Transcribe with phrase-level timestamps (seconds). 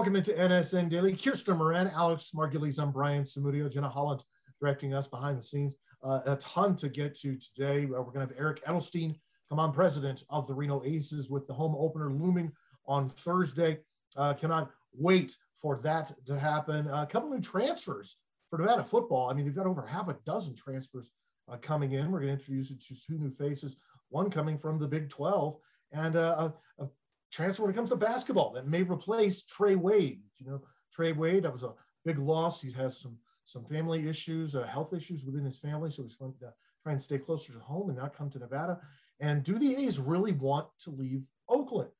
[0.00, 1.14] Welcome into NSN Daily.
[1.14, 4.24] Kirsten Moran, Alex Margulies, I'm Brian Samudio, Jenna Holland
[4.58, 5.76] directing us behind the scenes.
[6.02, 7.84] Uh, a ton to get to today.
[7.84, 9.16] Uh, we're going to have Eric Edelstein
[9.50, 12.50] come on, president of the Reno Aces, with the home opener looming
[12.86, 13.80] on Thursday.
[14.16, 16.88] Uh, cannot wait for that to happen.
[16.88, 18.16] a couple new transfers
[18.48, 19.28] for Nevada football.
[19.28, 21.10] I mean, they've got over half a dozen transfers
[21.46, 22.10] uh, coming in.
[22.10, 23.76] We're going to introduce you to two new faces,
[24.08, 25.58] one coming from the Big 12
[25.92, 26.88] and uh, a, a
[27.30, 30.20] transfer when it comes to basketball that may replace Trey Wade.
[30.38, 30.62] You know,
[30.92, 31.72] Trey Wade, that was a
[32.04, 32.60] big loss.
[32.60, 36.32] He has some some family issues, uh, health issues within his family, so he's going
[36.38, 36.52] to
[36.82, 38.78] try and stay closer to home and not come to Nevada.
[39.18, 41.90] And do the A's really want to leave Oakland?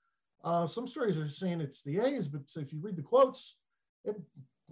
[0.45, 3.57] Uh, some stories are saying it's the A's, but if you read the quotes,
[4.05, 4.16] it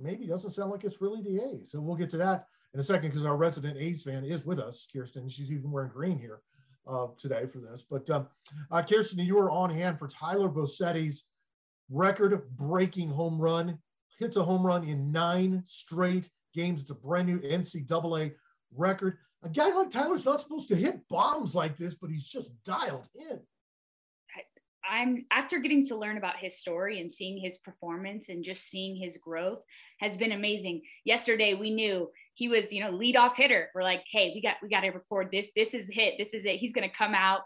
[0.00, 1.72] maybe doesn't sound like it's really the A's.
[1.72, 4.60] So we'll get to that in a second because our resident A's fan is with
[4.60, 5.28] us, Kirsten.
[5.28, 6.40] She's even wearing green here
[6.88, 7.84] uh, today for this.
[7.88, 8.28] But um,
[8.70, 11.24] uh, Kirsten, you were on hand for Tyler Bosetti's
[11.90, 13.78] record-breaking home run.
[14.18, 16.82] Hits a home run in nine straight games.
[16.82, 18.32] It's a brand new NCAA
[18.74, 19.18] record.
[19.44, 23.08] A guy like Tyler's not supposed to hit bombs like this, but he's just dialed
[23.14, 23.40] in.
[24.88, 28.96] I'm after getting to learn about his story and seeing his performance and just seeing
[28.96, 29.60] his growth
[30.00, 30.82] has been amazing.
[31.04, 33.68] Yesterday we knew he was, you know, lead off hitter.
[33.74, 35.46] We're like, hey, we got we got to record this.
[35.54, 36.14] This is hit.
[36.18, 36.56] This is it.
[36.56, 37.40] He's gonna come out,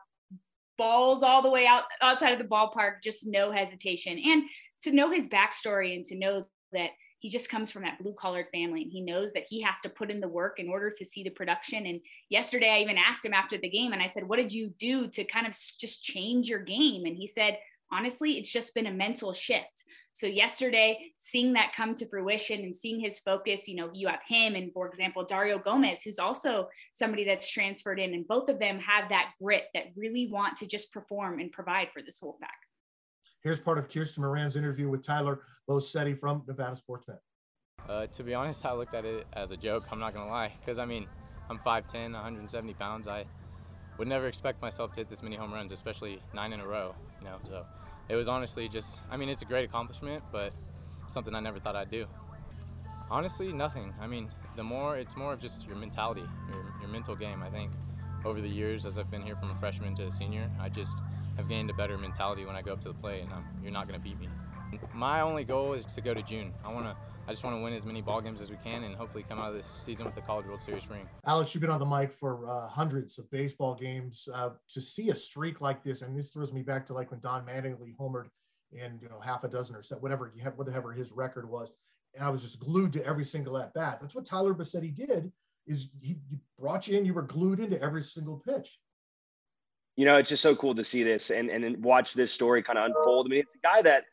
[0.79, 4.21] balls all the way out outside of the ballpark, just no hesitation.
[4.25, 4.45] And
[4.83, 6.91] to know his backstory and to know that
[7.23, 9.89] he just comes from that blue collared family and he knows that he has to
[9.89, 11.87] put in the work in order to see the production.
[11.87, 14.75] And yesterday i even asked him after the game and i said what did you
[14.77, 17.05] do to kind of just change your game?
[17.07, 17.59] And he said
[17.93, 19.85] honestly it's just been a mental shift.
[20.15, 24.23] So yesterday seeing that come to fruition and seeing his focus you know you have
[24.27, 28.59] him and for example dario gomez who's also somebody that's transferred in and both of
[28.59, 32.72] them have that grit that really want to just perform and provide for this wolfpack
[33.43, 37.19] Here's part of Kirsten Moran's interview with Tyler Bosetti from Nevada Sportsnet.
[37.89, 39.85] Uh, to be honest, I looked at it as a joke.
[39.91, 41.09] I'm not gonna lie, because I mean,
[41.51, 43.09] I'm 5'10", 170 pounds.
[43.09, 43.25] I
[43.99, 46.95] would never expect myself to hit this many home runs, especially nine in a row.
[47.19, 47.67] You know, so
[48.09, 49.01] it was honestly just.
[49.11, 50.55] I mean, it's a great accomplishment, but
[51.09, 52.07] something I never thought I'd do.
[53.11, 53.93] Honestly, nothing.
[54.01, 57.43] I mean, the more it's more of just your mentality, your, your mental game.
[57.43, 57.73] I think
[58.25, 61.01] over the years, as I've been here from a freshman to a senior, I just
[61.37, 63.73] have gained a better mentality when I go up to the plate, and I'm, you're
[63.73, 64.29] not going to beat me.
[64.95, 66.53] My only goal is to go to June.
[66.65, 66.97] I want to.
[67.29, 69.39] I just want to win as many ball games as we can, and hopefully come
[69.39, 71.07] out of this season with the College World Series ring.
[71.25, 74.29] Alex, you've been on the mic for uh, hundreds of baseball games.
[74.33, 77.21] Uh, to see a streak like this, and this throws me back to like when
[77.21, 78.27] Don Mattingly homered
[78.73, 81.71] in you know half a dozen or so, whatever you have, whatever his record was,
[82.15, 83.99] and I was just glued to every single at bat.
[84.01, 85.31] That's what Tyler Bosetti did.
[85.65, 87.05] Is he, he brought you in?
[87.05, 88.79] You were glued into every single pitch
[89.97, 92.79] you know, it's just so cool to see this and and watch this story kind
[92.79, 93.27] of unfold.
[93.27, 94.05] I mean, it's a guy that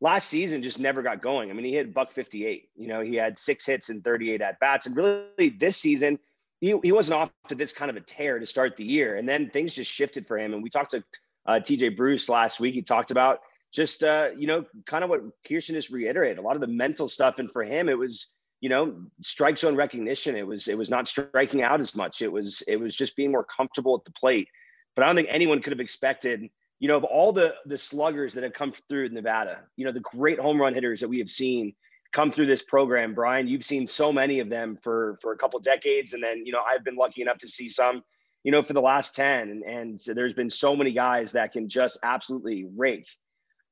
[0.00, 1.50] last season just never got going.
[1.50, 2.70] I mean, he hit buck 58.
[2.76, 6.18] You know, he had six hits and 38 at bats, and really this season
[6.60, 9.28] he, he wasn't off to this kind of a tear to start the year, and
[9.28, 10.54] then things just shifted for him.
[10.54, 11.04] And we talked to
[11.46, 12.74] uh, TJ Bruce last week.
[12.74, 13.40] He talked about
[13.72, 16.38] just uh, you know kind of what Kirsten just reiterated.
[16.38, 18.28] A lot of the mental stuff, and for him, it was
[18.60, 20.36] you know strike zone recognition.
[20.36, 22.22] It was it was not striking out as much.
[22.22, 24.48] It was it was just being more comfortable at the plate.
[24.98, 26.50] But I don't think anyone could have expected,
[26.80, 30.00] you know, of all the the sluggers that have come through Nevada, you know, the
[30.00, 31.72] great home run hitters that we have seen
[32.10, 33.14] come through this program.
[33.14, 36.50] Brian, you've seen so many of them for for a couple decades, and then you
[36.50, 38.02] know I've been lucky enough to see some,
[38.42, 39.50] you know, for the last ten.
[39.50, 43.06] And, and there's been so many guys that can just absolutely rake.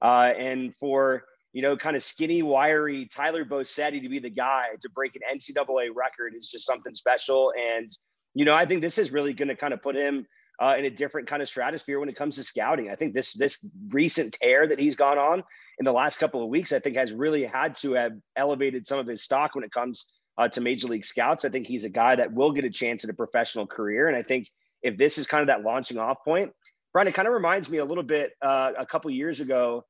[0.01, 4.67] Uh, and for you know, kind of skinny, wiry Tyler Bosetti to be the guy
[4.81, 7.53] to break an NCAA record is just something special.
[7.59, 7.91] And
[8.33, 10.25] you know, I think this is really going to kind of put him
[10.63, 12.91] uh, in a different kind of stratosphere when it comes to scouting.
[12.91, 15.43] I think this this recent tear that he's gone on
[15.79, 18.99] in the last couple of weeks, I think, has really had to have elevated some
[18.99, 20.07] of his stock when it comes
[20.39, 21.45] uh, to major league scouts.
[21.45, 24.17] I think he's a guy that will get a chance at a professional career, and
[24.17, 24.49] I think
[24.83, 26.53] if this is kind of that launching off point,
[26.93, 29.85] Brian, it kind of reminds me a little bit uh, a couple years ago.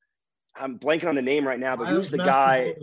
[0.57, 2.75] I'm blanking on the name right now, but who's the guy?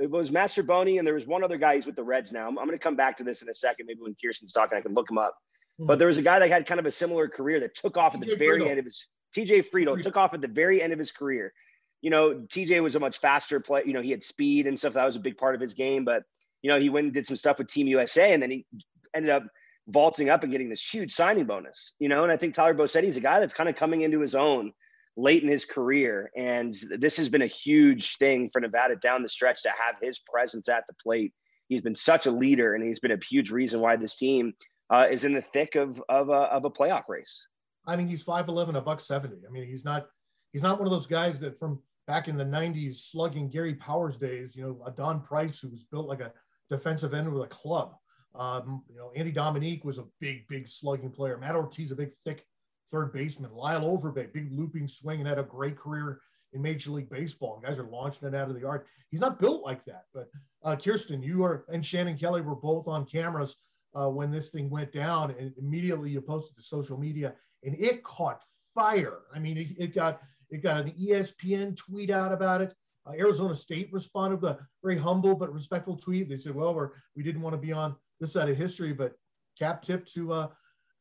[0.00, 1.74] It was Mastrobuoni, and there was one other guy.
[1.74, 2.46] He's with the Reds now.
[2.46, 3.86] I'm, I'm going to come back to this in a second.
[3.86, 5.34] Maybe when Kirsten's talking, I can look him up.
[5.78, 5.98] But hmm.
[5.98, 8.20] there was a guy that had kind of a similar career that took off at
[8.20, 8.70] the very Friedl.
[8.70, 11.52] end of his TJ Friedl, Friedl took off at the very end of his career.
[12.00, 13.82] You know, TJ was a much faster play.
[13.84, 14.94] You know, he had speed and stuff.
[14.94, 16.04] That was a big part of his game.
[16.04, 16.22] But
[16.62, 18.66] you know, he went and did some stuff with Team USA, and then he
[19.14, 19.44] ended up
[19.88, 21.94] vaulting up and getting this huge signing bonus.
[21.98, 24.20] You know, and I think Tyler Bosetti is a guy that's kind of coming into
[24.20, 24.72] his own
[25.16, 29.28] late in his career, and this has been a huge thing for Nevada down the
[29.28, 31.32] stretch to have his presence at the plate.
[31.68, 34.54] He's been such a leader, and he's been a huge reason why this team
[34.90, 37.46] uh, is in the thick of of a, of a playoff race.
[37.86, 39.38] I mean, he's five eleven, a buck seventy.
[39.46, 40.06] I mean, he's not
[40.52, 44.16] he's not one of those guys that from back in the 90s slugging Gary Powers
[44.16, 46.32] days, you know, a Don Price who was built like a
[46.70, 47.94] defensive end with a club.
[48.34, 51.36] Um, you know, Andy Dominique was a big, big slugging player.
[51.36, 52.46] Matt Ortiz, a big, thick
[52.90, 53.52] third baseman.
[53.52, 56.20] Lyle Overbay, big looping swing and had a great career
[56.54, 57.60] in Major League Baseball.
[57.62, 58.86] Guys are launching it out of the yard.
[59.10, 60.04] He's not built like that.
[60.14, 60.30] But
[60.64, 63.56] uh, Kirsten, you are and Shannon Kelly were both on cameras
[63.94, 68.04] uh, when this thing went down, and immediately you posted to social media, and it
[68.04, 68.42] caught
[68.74, 69.18] fire.
[69.34, 70.20] I mean, it, it got
[70.50, 72.74] it got an ESPN tweet out about it.
[73.06, 76.28] Uh, Arizona State responded with a very humble but respectful tweet.
[76.28, 79.12] They said, "Well, we're, we didn't want to be on this side of history, but
[79.58, 80.48] cap tip to uh,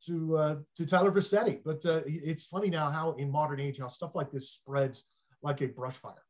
[0.06, 3.88] to uh, to Tyler Bosetti." But uh, it's funny now how in modern age how
[3.88, 5.04] stuff like this spreads
[5.42, 6.24] like a brush fire.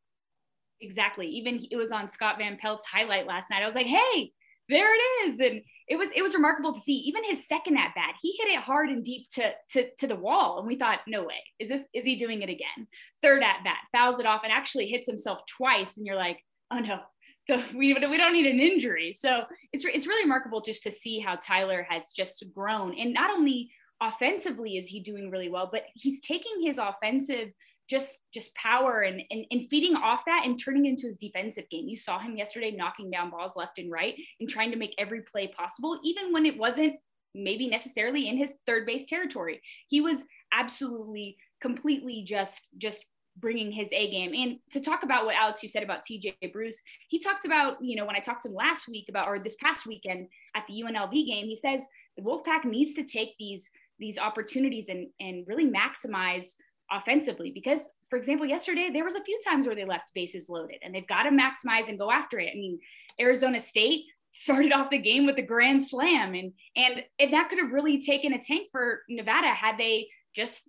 [0.82, 1.28] Exactly.
[1.28, 3.64] Even it was on Scott Van Pelt's highlight last night.
[3.64, 4.32] I was like, "Hey,
[4.70, 7.96] there it is and it was it was remarkable to see even his second at
[7.96, 10.60] bat he hit it hard and deep to to to the wall.
[10.60, 11.44] And we thought no way.
[11.60, 12.88] Is this is he doing it again?
[13.22, 15.98] Third at bat fouls it off and actually hits himself twice.
[15.98, 16.40] And you're like
[16.72, 17.00] oh no.
[17.48, 19.14] So we, we don't need an injury.
[19.14, 22.98] So it's it's really remarkable just to see how Tyler has just grown.
[23.00, 27.50] And not only offensively is he doing really well but he's taking his offensive
[27.90, 31.88] just just power and, and and feeding off that and turning into his defensive game.
[31.88, 35.22] You saw him yesterday knocking down balls left and right and trying to make every
[35.22, 36.96] play possible, even when it wasn't
[37.34, 39.62] maybe necessarily in his third base territory.
[39.88, 43.06] He was absolutely completely just just
[43.40, 44.34] bringing his A game.
[44.34, 47.96] And to talk about what Alex you said about TJ Bruce, he talked about, you
[47.96, 50.82] know, when I talked to him last week about or this past weekend at the
[50.82, 51.86] UNLV game, he says
[52.16, 53.70] the Wolfpack needs to take these
[54.00, 56.54] these opportunities and and really maximize
[56.92, 60.78] offensively because for example yesterday there was a few times where they left bases loaded
[60.84, 62.50] and they've got to maximize and go after it.
[62.52, 62.80] I mean
[63.20, 67.60] arizona state started off the game with a grand slam and and, and that could
[67.60, 70.64] have really taken a tank for nevada had they just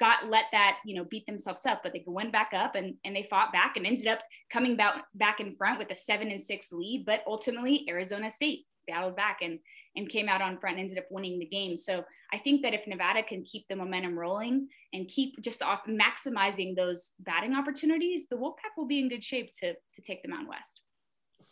[0.00, 3.14] got let that you know beat themselves up but they went back up and and
[3.14, 4.18] they fought back and ended up
[4.50, 8.66] coming back back in front with a seven and six lead but ultimately arizona state
[8.86, 9.58] battled back and
[9.96, 11.76] and came out on front and ended up winning the game.
[11.76, 15.80] So I think that if Nevada can keep the momentum rolling and keep just off
[15.86, 20.28] maximizing those batting opportunities, the Wolfpack will be in good shape to to take the
[20.28, 20.80] Mountain West.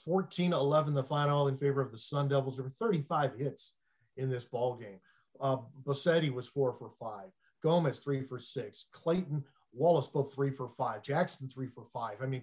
[0.07, 2.57] 14-11 the final in favor of the Sun Devils.
[2.57, 3.75] There were 35 hits
[4.17, 5.01] in this ball game.
[5.41, 7.31] Uh, Bosetti was four for five.
[7.63, 8.87] Gomez three for six.
[8.93, 11.03] Clayton Wallace both three for five.
[11.03, 12.17] Jackson three for five.
[12.23, 12.43] I mean,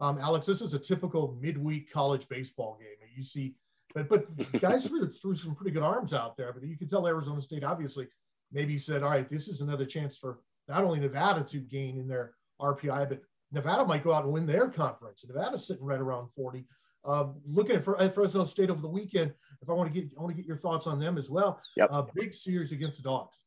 [0.00, 3.08] um, Alex, this is a typical midweek college baseball game.
[3.16, 3.54] You see
[3.94, 4.26] but but
[4.60, 6.52] guys threw, threw some pretty good arms out there.
[6.52, 8.08] But you could tell Arizona State obviously
[8.52, 12.08] maybe said, all right, this is another chance for not only Nevada to gain in
[12.08, 13.20] their RPI, but
[13.52, 15.24] Nevada might go out and win their conference.
[15.26, 16.64] Nevada's sitting right around 40.
[17.04, 20.22] Um, looking at, at, Fresno State over the weekend, if I want to get, I
[20.22, 21.60] want to get your thoughts on them as well.
[21.76, 21.88] Yep.
[21.90, 23.42] Uh, big series against the Dogs.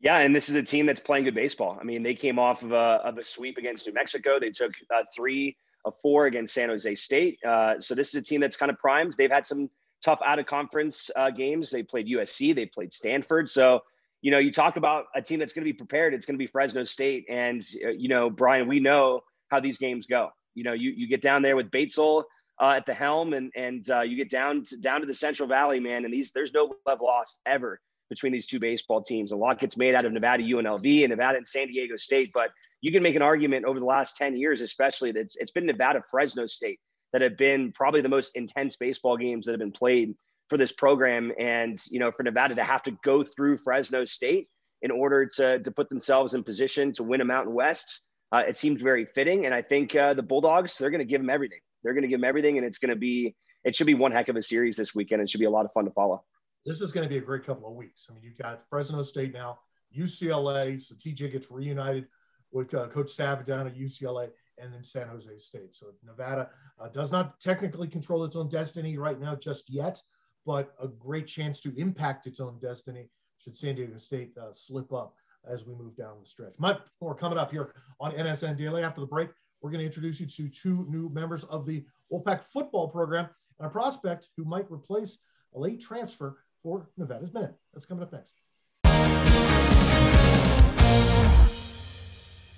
[0.00, 1.78] Yeah, and this is a team that's playing good baseball.
[1.80, 4.38] I mean, they came off of a, of a sweep against New Mexico.
[4.40, 7.38] They took uh, three of four against San Jose State.
[7.44, 9.14] Uh, so this is a team that's kind of primed.
[9.16, 9.70] They've had some
[10.04, 11.70] tough out of conference uh, games.
[11.70, 13.50] They played USC, they played Stanford.
[13.50, 13.80] So,
[14.20, 16.14] you know, you talk about a team that's going to be prepared.
[16.14, 17.26] It's going to be Fresno State.
[17.28, 20.30] And, uh, you know, Brian, we know how these games go.
[20.54, 22.24] You know, you, you get down there with Batesole
[22.60, 25.48] uh, at the helm and, and uh, you get down to, down to the Central
[25.48, 26.04] Valley, man.
[26.04, 27.80] And these, there's no love lost ever
[28.14, 29.32] between these two baseball teams.
[29.32, 32.50] A lot gets made out of Nevada UNLV and Nevada and San Diego State, but
[32.80, 35.66] you can make an argument over the last 10 years, especially that it's, it's been
[35.66, 36.78] Nevada Fresno State
[37.12, 40.14] that have been probably the most intense baseball games that have been played
[40.48, 41.32] for this program.
[41.40, 44.46] And, you know, for Nevada to have to go through Fresno State
[44.82, 48.58] in order to, to put themselves in position to win a Mountain West, uh, it
[48.58, 49.46] seems very fitting.
[49.46, 51.60] And I think uh, the Bulldogs, they're going to give them everything.
[51.82, 52.58] They're going to give them everything.
[52.58, 55.20] And it's going to be, it should be one heck of a series this weekend.
[55.20, 56.22] It should be a lot of fun to follow
[56.64, 58.06] this is going to be a great couple of weeks.
[58.10, 59.58] I mean, you've got Fresno State now,
[59.96, 60.82] UCLA.
[60.82, 62.06] So TJ gets reunited
[62.52, 65.74] with uh, Coach Savage at UCLA, and then San Jose State.
[65.74, 70.00] So Nevada uh, does not technically control its own destiny right now just yet,
[70.46, 74.92] but a great chance to impact its own destiny should San Diego State uh, slip
[74.92, 75.16] up
[75.46, 76.54] as we move down the stretch.
[76.58, 78.82] Much more coming up here on NSN Daily.
[78.82, 79.28] After the break,
[79.60, 83.28] we're going to introduce you to two new members of the Wolfpack football program
[83.58, 85.18] and a prospect who might replace
[85.54, 87.50] a late transfer for Nevada's men.
[87.72, 88.40] That's coming up next.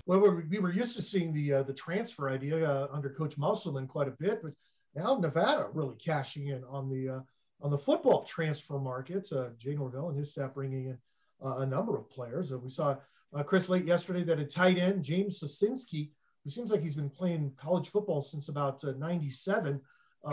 [0.07, 3.89] Well, we were used to seeing the uh, the transfer idea uh, under Coach Musselman
[3.89, 4.53] quite a bit, but
[4.95, 7.21] now Nevada really cashing in on the uh,
[7.61, 9.31] on the football transfer market.
[9.33, 10.99] Uh, Jay Norvell and his staff bringing in
[11.45, 12.55] uh, a number of players.
[12.55, 12.97] we saw
[13.35, 16.11] uh, Chris Late yesterday that a tight end James Sosinski,
[16.45, 19.81] who seems like he's been playing college football since about '97,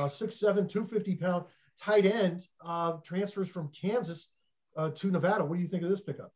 [0.07, 1.45] six seven, two fifty pound
[1.79, 4.29] tight end uh, transfers from Kansas
[4.75, 5.43] uh, to Nevada.
[5.43, 6.33] What do you think of this pickup?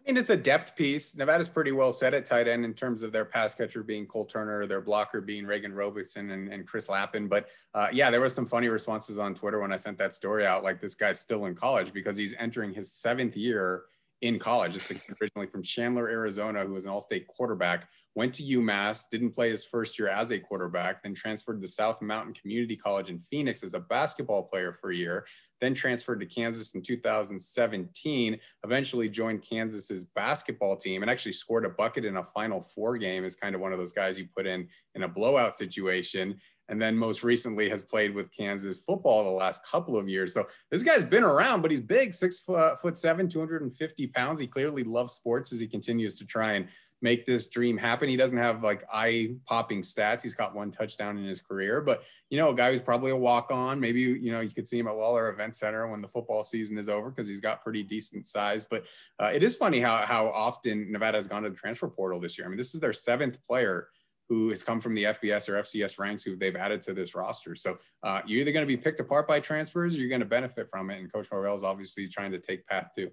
[0.00, 1.16] I mean, it's a depth piece.
[1.16, 4.24] Nevada's pretty well set at tight end in terms of their pass catcher being Cole
[4.24, 7.28] Turner, their blocker being Reagan Robertson and, and Chris Lappin.
[7.28, 10.46] But uh, yeah, there was some funny responses on Twitter when I sent that story
[10.46, 10.62] out.
[10.62, 13.82] Like this guy's still in college because he's entering his seventh year
[14.22, 14.76] in college.
[15.22, 19.64] Originally from Chandler, Arizona, who was an all-state quarterback, went to UMass, didn't play his
[19.64, 23.74] first year as a quarterback, then transferred to South Mountain Community College in Phoenix as
[23.74, 25.24] a basketball player for a year,
[25.60, 31.70] then transferred to Kansas in 2017, eventually joined Kansas's basketball team and actually scored a
[31.70, 34.46] bucket in a Final Four game is kind of one of those guys you put
[34.46, 36.36] in in a blowout situation
[36.68, 40.34] and then most recently has played with Kansas football the last couple of years.
[40.34, 44.40] So this guy's been around, but he's big, six foot, foot seven, 250 pounds.
[44.40, 46.68] He clearly loves sports as he continues to try and
[47.00, 48.08] make this dream happen.
[48.08, 50.22] He doesn't have like eye popping stats.
[50.22, 53.16] He's got one touchdown in his career, but you know, a guy who's probably a
[53.16, 53.78] walk on.
[53.78, 56.76] Maybe, you know, you could see him at Lawlor Event Center when the football season
[56.78, 58.66] is over because he's got pretty decent size.
[58.68, 58.84] But
[59.20, 62.36] uh, it is funny how, how often Nevada has gone to the transfer portal this
[62.36, 62.46] year.
[62.46, 63.88] I mean, this is their seventh player
[64.28, 67.54] who has come from the FBS or FCS ranks who they've added to this roster.
[67.54, 70.26] So uh, you're either going to be picked apart by transfers or you're going to
[70.26, 70.98] benefit from it.
[70.98, 73.10] And Coach Norvell is obviously trying to take path too.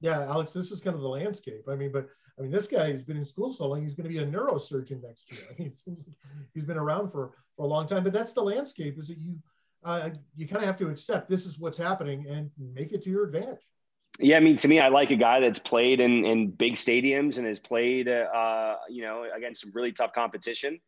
[0.00, 1.64] Yeah, Alex, this is kind of the landscape.
[1.68, 2.06] I mean, but
[2.38, 4.26] I mean, this guy has been in school so long, he's going to be a
[4.26, 5.40] neurosurgeon next year.
[5.50, 5.72] I mean,
[6.54, 9.38] he's been around for, for a long time, but that's the landscape is that you,
[9.84, 13.10] uh, you kind of have to accept this is what's happening and make it to
[13.10, 13.66] your advantage.
[14.20, 17.38] Yeah, I mean, to me, I like a guy that's played in, in big stadiums
[17.38, 20.80] and has played, uh, you know, against some really tough competition.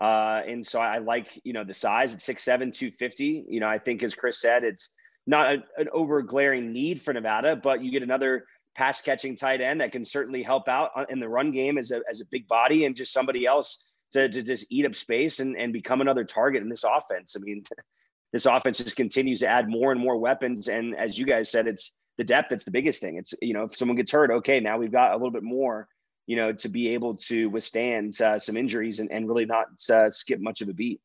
[0.00, 3.44] Uh, and so I like, you know, the size at 6'7", 250.
[3.48, 4.88] You know, I think, as Chris said, it's
[5.26, 9.60] not a, an over glaring need for Nevada, but you get another pass catching tight
[9.60, 12.48] end that can certainly help out in the run game as a, as a big
[12.48, 16.24] body and just somebody else to, to just eat up space and, and become another
[16.24, 17.34] target in this offense.
[17.36, 17.64] I mean,
[18.32, 20.68] this offense just continues to add more and more weapons.
[20.68, 23.16] And as you guys said, it's, the depth that's the biggest thing.
[23.16, 25.88] It's you know if someone gets hurt, okay, now we've got a little bit more,
[26.26, 30.10] you know, to be able to withstand uh, some injuries and, and really not uh,
[30.10, 31.00] skip much of a beat.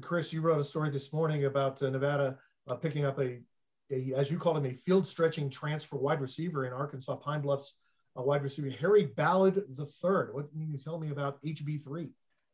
[0.00, 2.38] Chris, you wrote a story this morning about uh, Nevada
[2.68, 3.40] uh, picking up a,
[3.90, 7.74] a, as you called him, a field stretching transfer wide receiver in Arkansas Pine Bluffs,
[8.14, 10.32] a wide receiver Harry Ballard the third.
[10.32, 12.10] What can you tell me about HB three?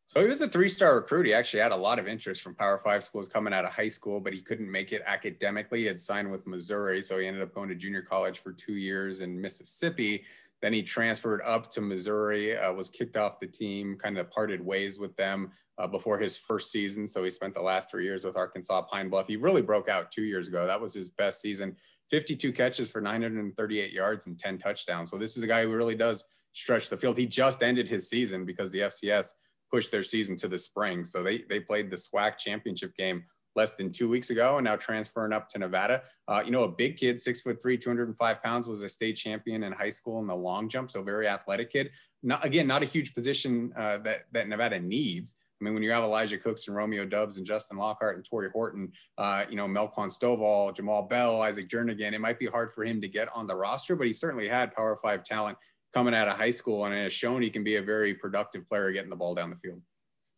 [0.09, 1.25] So he was a three-star recruit.
[1.25, 3.89] He actually had a lot of interest from Power Five schools coming out of high
[3.89, 5.81] school, but he couldn't make it academically.
[5.81, 8.75] He had signed with Missouri, so he ended up going to junior college for two
[8.75, 10.25] years in Mississippi.
[10.61, 14.65] Then he transferred up to Missouri, uh, was kicked off the team, kind of parted
[14.65, 17.07] ways with them uh, before his first season.
[17.07, 19.27] So he spent the last three years with Arkansas Pine Bluff.
[19.27, 20.67] He really broke out two years ago.
[20.67, 21.75] That was his best season
[22.11, 25.11] 52 catches for 938 yards and 10 touchdowns.
[25.11, 27.17] So this is a guy who really does stretch the field.
[27.17, 29.33] He just ended his season because the FCS
[29.73, 31.05] push their season to the spring.
[31.05, 33.25] So they they played the SWAC championship game
[33.55, 36.03] less than two weeks ago and now transferring up to Nevada.
[36.27, 39.65] Uh, you know, a big kid, six foot three, 205 pounds, was a state champion
[39.65, 40.91] in high school in the long jump.
[40.91, 41.91] So very athletic kid.
[42.23, 45.37] Not again, not a huge position uh, that that Nevada needs.
[45.61, 48.51] I mean, when you have Elijah Cooks and Romeo Doubs and Justin Lockhart and Tory
[48.53, 52.85] Horton, uh, you know, Melquan Stovall, Jamal Bell, Isaac Jernigan, it might be hard for
[52.85, 55.57] him to get on the roster, but he certainly had Power Five talent
[55.93, 58.91] coming out of high school and has shown he can be a very productive player
[58.93, 59.81] getting the ball down the field.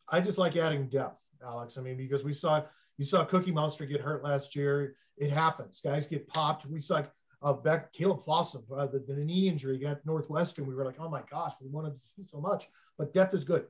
[0.09, 1.77] I just like adding depth, Alex.
[1.77, 2.63] I mean, because we saw
[2.97, 4.95] you saw Cookie Monster get hurt last year.
[5.17, 5.81] It happens.
[5.81, 6.65] Guys get popped.
[6.65, 7.03] We saw
[7.41, 10.65] uh, Beck, Caleb Fossum, uh, the, the knee injury got Northwestern.
[10.65, 13.43] We were like, oh my gosh, we wanted to see so much, but depth is
[13.43, 13.65] good.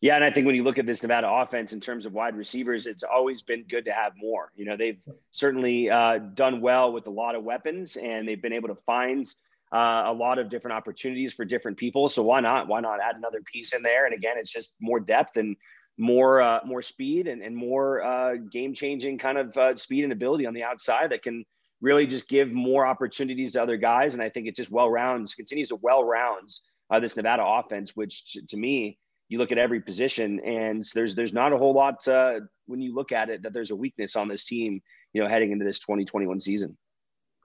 [0.00, 2.36] Yeah, and I think when you look at this Nevada offense in terms of wide
[2.36, 4.50] receivers, it's always been good to have more.
[4.56, 4.98] You know, they've
[5.30, 9.32] certainly uh, done well with a lot of weapons, and they've been able to find
[9.76, 12.08] uh, a lot of different opportunities for different people.
[12.08, 12.66] So why not?
[12.66, 14.06] Why not add another piece in there?
[14.06, 15.54] And again, it's just more depth and
[15.98, 20.14] more uh, more speed and, and more uh, game changing kind of uh, speed and
[20.14, 21.44] ability on the outside that can
[21.82, 24.14] really just give more opportunities to other guys.
[24.14, 27.94] And I think it just well rounds continues to well rounds uh, this Nevada offense,
[27.94, 32.06] which to me you look at every position and there's there's not a whole lot
[32.08, 34.80] uh, when you look at it that there's a weakness on this team.
[35.12, 36.78] You know, heading into this 2021 season.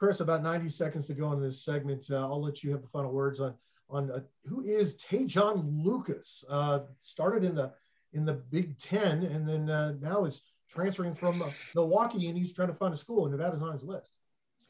[0.02, 2.08] Chris, about 90 seconds to go in this segment.
[2.10, 3.54] Uh, I'll let you have the final words on
[3.88, 6.44] on uh, who is Te'Jon Lucas.
[6.50, 7.72] Uh, started in the
[8.12, 12.52] in the Big Ten, and then uh, now is transferring from uh, Milwaukee, and he's
[12.52, 14.18] trying to find a school, and Nevada's on his list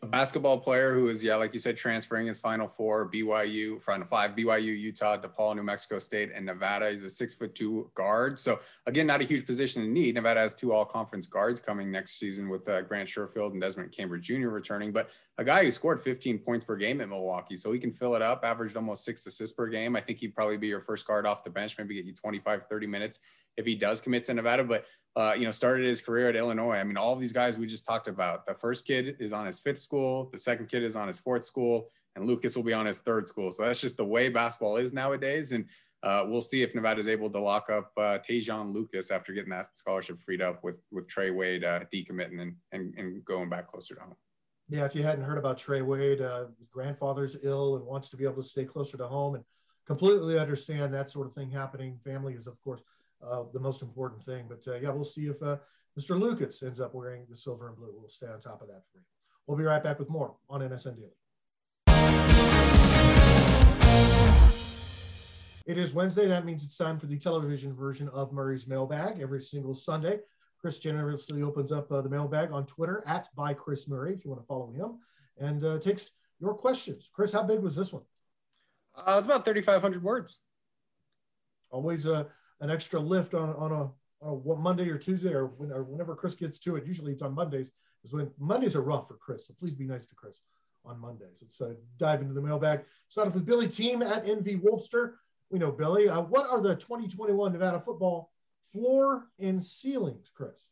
[0.04, 4.08] a basketball player who is, yeah, like you said, transferring his Final Four, BYU, Final
[4.08, 6.90] Five, BYU, Utah, DePaul, New Mexico State, and Nevada.
[6.90, 8.40] He's a six foot two guard.
[8.40, 10.16] So again, not a huge position in need.
[10.16, 13.92] Nevada has two all conference guards coming next season with uh, Grant Sherfield and Desmond
[13.92, 14.50] Cambridge Jr.
[14.50, 17.56] returning, but a guy who scored 15 points per game at Milwaukee.
[17.56, 19.96] So he can fill it up, averaged almost six assists per game.
[19.96, 22.66] I think he'd probably be your first guard off the bench, maybe get you 25,
[22.68, 23.20] 30 minutes
[23.56, 24.64] if he does commit to Nevada.
[24.64, 26.76] But uh, you know, started his career at Illinois.
[26.76, 28.46] I mean, all of these guys we just talked about.
[28.46, 30.30] The first kid is on his fifth school.
[30.32, 31.90] The second kid is on his fourth school.
[32.16, 33.52] and Lucas will be on his third school.
[33.52, 35.52] So that's just the way basketball is nowadays.
[35.52, 35.66] And
[36.04, 38.18] uh, we'll see if Nevada is able to lock up uh,
[38.66, 42.96] Lucas after getting that scholarship freed up with with Trey Wade uh, decommitting and, and,
[42.98, 44.16] and going back closer to home.
[44.70, 48.18] Yeah, if you hadn't heard about Trey Wade, uh, his grandfather's ill and wants to
[48.18, 49.44] be able to stay closer to home and
[49.86, 52.00] completely understand that sort of thing happening.
[52.04, 52.82] Family is, of course,
[53.24, 54.46] uh, the most important thing.
[54.48, 55.58] But uh, yeah, we'll see if uh,
[56.00, 56.20] Mr.
[56.20, 57.94] Lucas ends up wearing the silver and blue.
[57.98, 59.04] We'll stay on top of that for you.
[59.48, 61.12] We'll be right back with more on NSN Daily.
[65.68, 66.28] It is Wednesday.
[66.28, 70.20] That means it's time for the television version of Murray's Mailbag every single Sunday.
[70.60, 74.30] Chris generously opens up uh, the mailbag on Twitter at by Chris Murray if you
[74.30, 75.00] want to follow him
[75.40, 77.10] and uh, takes your questions.
[77.12, 78.04] Chris, how big was this one?
[78.96, 80.40] Uh, it's about 3,500 words.
[81.70, 82.26] Always uh,
[82.62, 86.16] an extra lift on, on, a, on a Monday or Tuesday or, when, or whenever
[86.16, 86.86] Chris gets to it.
[86.86, 87.72] Usually it's on Mondays.
[88.04, 89.48] Is when Mondays are rough for Chris.
[89.48, 90.40] So please be nice to Chris
[90.86, 91.40] on Mondays.
[91.42, 92.82] Let's uh, dive into the mailbag.
[93.10, 95.14] Start off with Billy Team at NV Wolfster.
[95.52, 96.10] We know Billy.
[96.10, 98.32] Uh, what are the 2021 Nevada football
[98.72, 100.70] floor and ceilings, Chris?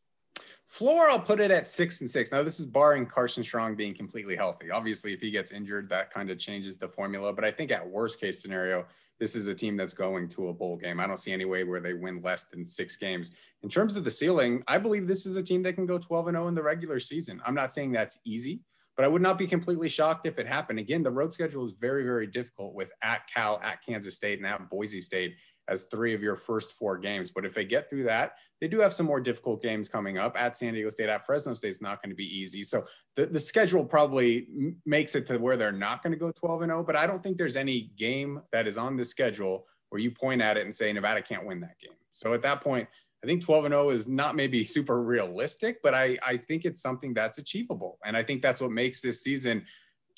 [0.70, 2.32] Floor, I'll put it at six and six.
[2.32, 4.70] Now, this is barring Carson Strong being completely healthy.
[4.70, 7.34] Obviously, if he gets injured, that kind of changes the formula.
[7.34, 8.86] But I think at worst case scenario,
[9.20, 11.00] this is a team that's going to a bowl game.
[11.00, 13.32] I don't see any way where they win less than six games.
[13.64, 16.28] In terms of the ceiling, I believe this is a team that can go 12
[16.28, 17.42] and 0 in the regular season.
[17.48, 18.62] I'm not saying that's easy,
[18.96, 20.78] but I would not be completely shocked if it happened.
[20.78, 24.48] Again, the road schedule is very, very difficult with at Cal, at Kansas State, and
[24.48, 25.38] at Boise State
[25.70, 27.32] as three of your first four games.
[27.32, 30.40] But if they get through that, they do have some more difficult games coming up
[30.40, 31.70] at San Diego State, at Fresno State.
[31.70, 32.64] It's not going to be easy.
[32.64, 32.86] So
[33.16, 34.48] the, the schedule probably
[34.86, 36.84] makes it to where they're not going to go 12 and 0.
[36.84, 40.42] But I don't think there's any game that is on the schedule where you point
[40.42, 41.94] at it and say Nevada can't win that game.
[42.12, 42.88] So at that point,
[43.24, 46.82] I think 12 and 0 is not maybe super realistic, but I, I think it's
[46.82, 47.98] something that's achievable.
[48.06, 49.66] And I think that's what makes this season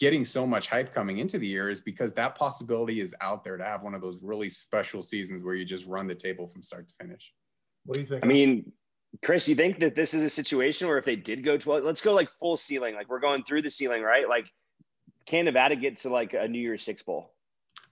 [0.02, 3.56] getting so much hype coming into the year is because that possibility is out there
[3.56, 6.64] to have one of those really special seasons where you just run the table from
[6.64, 7.32] start to finish.
[7.86, 8.26] What do you think?
[8.26, 8.72] I mean,
[9.24, 12.02] Chris, you think that this is a situation where if they did go 12, let's
[12.02, 14.28] go like full ceiling, like we're going through the ceiling, right?
[14.28, 14.50] Like,
[15.28, 17.36] can Nevada get to like a New Year's Six Bowl?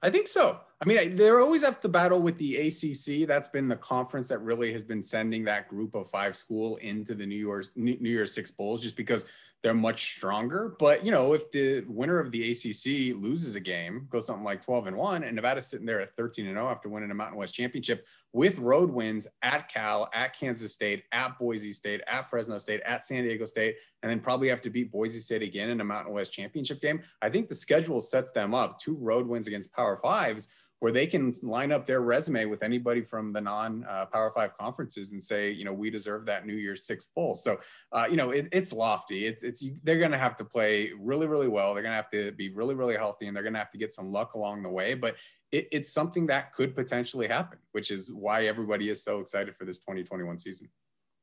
[0.02, 0.62] I think so.
[0.82, 3.28] I mean, they're always have the battle with the ACC.
[3.28, 7.16] That's been the conference that really has been sending that group of five school into
[7.16, 9.26] the New Year's New Year's Six bowls, just because
[9.62, 10.76] they're much stronger.
[10.80, 14.64] But you know, if the winner of the ACC loses a game, goes something like
[14.64, 17.38] 12 and one, and Nevada's sitting there at 13 and 0 after winning a Mountain
[17.38, 22.58] West championship with road wins at Cal, at Kansas State, at Boise State, at Fresno
[22.58, 25.82] State, at San Diego State, and then probably have to beat Boise State again in
[25.82, 27.02] a Mountain West championship game.
[27.22, 30.48] I think the schedule sets them up two road wins against Power Fives
[30.80, 34.58] where they can line up their resume with anybody from the non uh, Power Five
[34.58, 37.36] conferences and say, you know, we deserve that New Year's Six bowl.
[37.36, 37.60] So,
[37.92, 39.26] uh, you know, it, it's lofty.
[39.26, 41.74] It's it's they're going to have to play really, really well.
[41.74, 43.78] They're going to have to be really, really healthy, and they're going to have to
[43.78, 44.94] get some luck along the way.
[44.94, 45.16] But
[45.52, 49.66] it, it's something that could potentially happen, which is why everybody is so excited for
[49.66, 50.70] this 2021 season.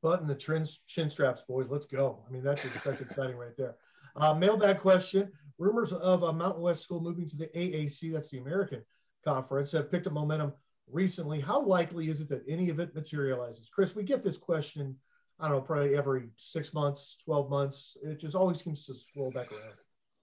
[0.03, 1.67] Button the chin, chin straps, boys.
[1.69, 2.23] Let's go.
[2.27, 3.75] I mean, that's just that's exciting right there.
[4.15, 8.13] Uh, mailbag question: Rumors of a Mountain West school moving to the AAC.
[8.13, 8.83] That's the American
[9.27, 10.53] conference have picked up momentum
[10.89, 11.41] recently.
[11.41, 13.69] How likely is it that any of it materializes?
[13.69, 14.95] Chris, we get this question,
[15.37, 17.97] I don't know, probably every six months, 12 months.
[18.03, 19.73] It just always seems to swirl back around.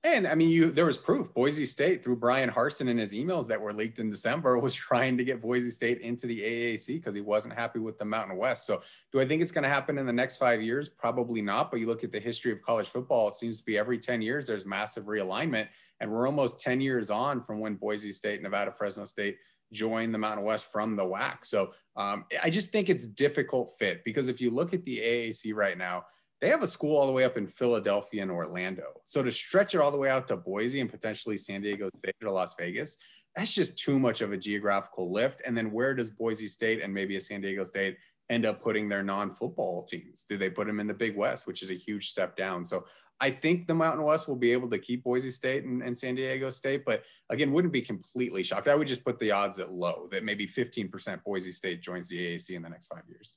[0.04, 1.32] And I mean, you there was proof.
[1.32, 5.16] Boise State, through Bryan Harsin and his emails that were leaked in December, was trying
[5.16, 8.66] to get Boise State into the AAC because he wasn't happy with the Mountain West.
[8.66, 10.90] So, do I think it's going to happen in the next five years?
[10.90, 11.70] Probably not.
[11.70, 14.20] But you look at the history of college football; it seems to be every ten
[14.20, 15.68] years there's massive realignment,
[16.00, 19.38] and we're almost ten years on from when Boise State, Nevada, Fresno State
[19.72, 21.46] joined the Mountain West from the WAC.
[21.46, 25.54] So, um, I just think it's difficult fit because if you look at the AAC
[25.54, 26.04] right now
[26.40, 29.00] they have a school all the way up in Philadelphia and Orlando.
[29.04, 32.14] So to stretch it all the way out to Boise and potentially San Diego State
[32.22, 32.96] or Las Vegas,
[33.34, 35.42] that's just too much of a geographical lift.
[35.44, 37.96] And then where does Boise State and maybe a San Diego State
[38.30, 40.24] end up putting their non-football teams?
[40.28, 42.64] Do they put them in the Big West, which is a huge step down?
[42.64, 42.84] So
[43.20, 46.14] I think the Mountain West will be able to keep Boise State and, and San
[46.14, 48.68] Diego State, but again, wouldn't be completely shocked.
[48.68, 52.18] I would just put the odds at low that maybe 15% Boise State joins the
[52.18, 53.36] AAC in the next five years.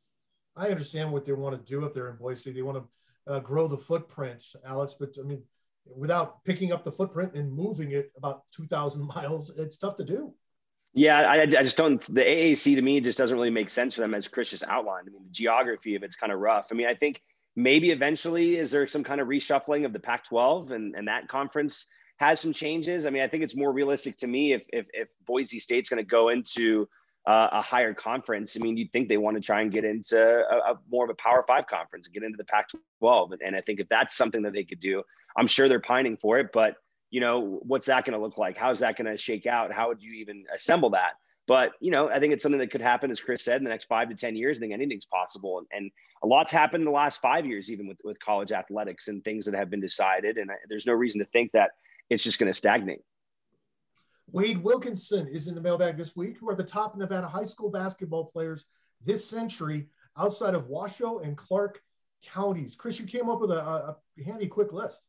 [0.57, 2.51] I understand what they want to do up there in Boise.
[2.51, 2.83] They want
[3.27, 4.95] to uh, grow the footprint, Alex.
[4.99, 5.43] But I mean,
[5.85, 10.33] without picking up the footprint and moving it about 2,000 miles, it's tough to do.
[10.93, 12.01] Yeah, I, I just don't.
[12.01, 15.07] The AAC to me just doesn't really make sense for them, as Chris just outlined.
[15.07, 16.67] I mean, the geography of it's kind of rough.
[16.71, 17.21] I mean, I think
[17.55, 21.85] maybe eventually is there some kind of reshuffling of the Pac-12 and and that conference
[22.17, 23.05] has some changes.
[23.05, 26.03] I mean, I think it's more realistic to me if if, if Boise State's going
[26.03, 26.87] to go into
[27.27, 28.55] uh, a higher conference.
[28.55, 31.09] I mean, you'd think they want to try and get into a, a more of
[31.09, 33.37] a Power Five conference and get into the Pac-12.
[33.45, 35.03] And I think if that's something that they could do,
[35.37, 36.47] I'm sure they're pining for it.
[36.53, 36.77] But
[37.09, 38.57] you know, what's that going to look like?
[38.57, 39.73] How's that going to shake out?
[39.73, 41.13] How would you even assemble that?
[41.47, 43.69] But you know, I think it's something that could happen, as Chris said, in the
[43.69, 44.57] next five to ten years.
[44.57, 45.91] I think anything's possible, and, and
[46.23, 49.45] a lot's happened in the last five years, even with with college athletics and things
[49.45, 50.37] that have been decided.
[50.37, 51.71] And I, there's no reason to think that
[52.09, 53.01] it's just going to stagnate.
[54.31, 56.37] Wade Wilkinson is in the mailbag this week.
[56.39, 58.65] Who are the top Nevada high school basketball players
[59.03, 59.87] this century
[60.17, 61.81] outside of Washoe and Clark
[62.23, 62.75] counties?
[62.75, 65.03] Chris, you came up with a, a handy, quick list.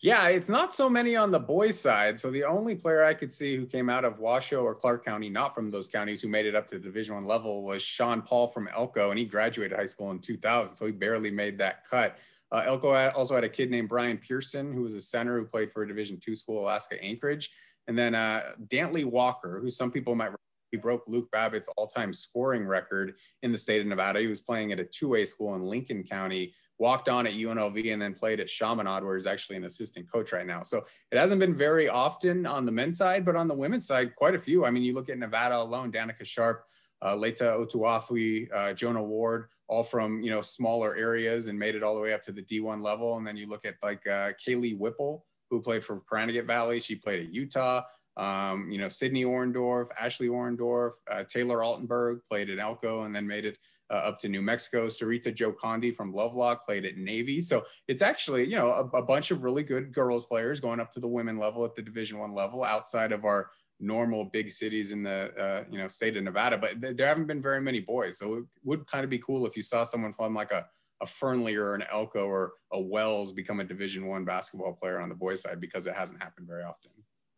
[0.00, 2.18] Yeah, it's not so many on the boys' side.
[2.18, 5.28] So the only player I could see who came out of Washoe or Clark County,
[5.28, 8.22] not from those counties, who made it up to the Division One level was Sean
[8.22, 11.84] Paul from Elko, and he graduated high school in 2000, so he barely made that
[11.88, 12.18] cut.
[12.50, 15.72] Uh, Elko also had a kid named Brian Pearson, who was a center who played
[15.72, 17.50] for a Division Two school, Alaska Anchorage,
[17.88, 20.30] and then uh, Dantley Walker, who some people might
[20.70, 24.20] he broke Luke Babbitt's all-time scoring record in the state of Nevada.
[24.20, 28.02] He was playing at a two-way school in Lincoln County walked on at UNLV and
[28.02, 30.62] then played at Chaminade, where he's actually an assistant coach right now.
[30.62, 34.16] So it hasn't been very often on the men's side, but on the women's side,
[34.16, 34.64] quite a few.
[34.64, 36.64] I mean, you look at Nevada alone, Danica Sharp,
[37.00, 41.84] uh, Leta Otuafi, uh, Jonah Ward, all from, you know, smaller areas and made it
[41.84, 43.16] all the way up to the D1 level.
[43.16, 46.80] And then you look at like uh, Kaylee Whipple, who played for Pahranagat Valley.
[46.80, 47.82] She played at Utah.
[48.16, 53.26] Um, you know, Sydney Orendorff, Ashley Orendorff, uh, Taylor Altenberg played at Elko and then
[53.26, 53.58] made it
[53.90, 54.86] uh, up to New Mexico.
[54.86, 57.42] Sarita Joe Condi from Lovelock played at Navy.
[57.42, 60.90] So it's actually, you know, a, a, bunch of really good girls players going up
[60.92, 64.92] to the women level at the Division One level outside of our normal big cities
[64.92, 66.56] in the, uh, you know, state of Nevada.
[66.56, 68.16] But th- there haven't been very many boys.
[68.16, 70.66] So it would kind of be cool if you saw someone from like a,
[71.02, 75.08] a Fernley or an Elko or a Wells become a Division One basketball player on
[75.08, 76.92] the boys side because it hasn't happened very often.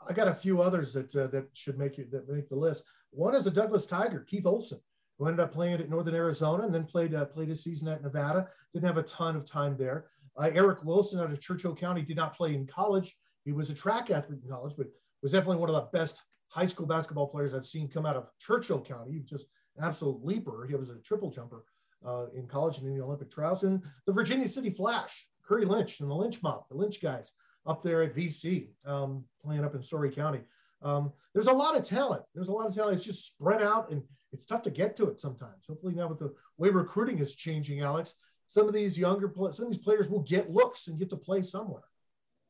[0.07, 2.85] I got a few others that uh, that should make you that make the list.
[3.11, 4.81] One is a Douglas Tiger, Keith Olson
[5.18, 8.03] who ended up playing at Northern Arizona and then played uh, played a season at
[8.03, 8.48] Nevada.
[8.72, 10.07] Didn't have a ton of time there.
[10.37, 13.16] Uh, Eric Wilson out of Churchill County did not play in college.
[13.44, 14.88] He was a track athlete in college, but
[15.22, 18.29] was definitely one of the best high school basketball players I've seen come out of
[18.38, 19.12] Churchill County.
[19.12, 19.46] He was just
[19.77, 20.66] an absolute leaper.
[20.68, 21.64] He was a triple jumper
[22.06, 23.64] uh, in college and in the Olympic trials.
[23.64, 27.32] And the Virginia City Flash, Curry Lynch and the Lynch Mob, the Lynch guys
[27.66, 30.40] up there at VC, um, playing up in Storey County.
[30.82, 32.22] Um, there's a lot of talent.
[32.34, 32.96] There's a lot of talent.
[32.96, 35.64] It's just spread out and it's tough to get to it sometimes.
[35.68, 38.14] Hopefully now with the way recruiting is changing, Alex,
[38.48, 41.16] some of these younger players, some of these players will get looks and get to
[41.16, 41.84] play somewhere.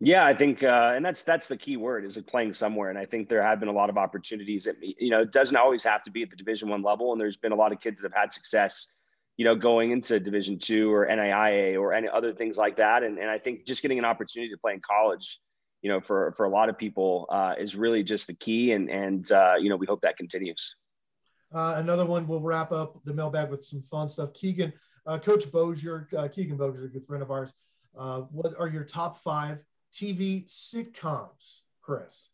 [0.00, 2.90] Yeah, I think, uh, and that's that's the key word is playing somewhere.
[2.90, 4.64] And I think there have been a lot of opportunities.
[4.64, 7.20] That, you know, it doesn't always have to be at the Division One level, and
[7.20, 8.88] there's been a lot of kids that have had success,
[9.36, 13.02] you know, going into Division Two or NAIA or any other things like that.
[13.02, 15.40] And and I think just getting an opportunity to play in college,
[15.82, 18.72] you know, for for a lot of people uh, is really just the key.
[18.72, 20.76] And and uh, you know, we hope that continues.
[21.52, 24.32] Uh, another one, we'll wrap up the mailbag with some fun stuff.
[24.34, 24.72] Keegan,
[25.06, 27.52] uh, Coach Bozier, uh, Keegan Bozier, a good friend of ours.
[27.96, 29.58] Uh, what are your top five
[29.92, 32.30] TV sitcoms, Chris?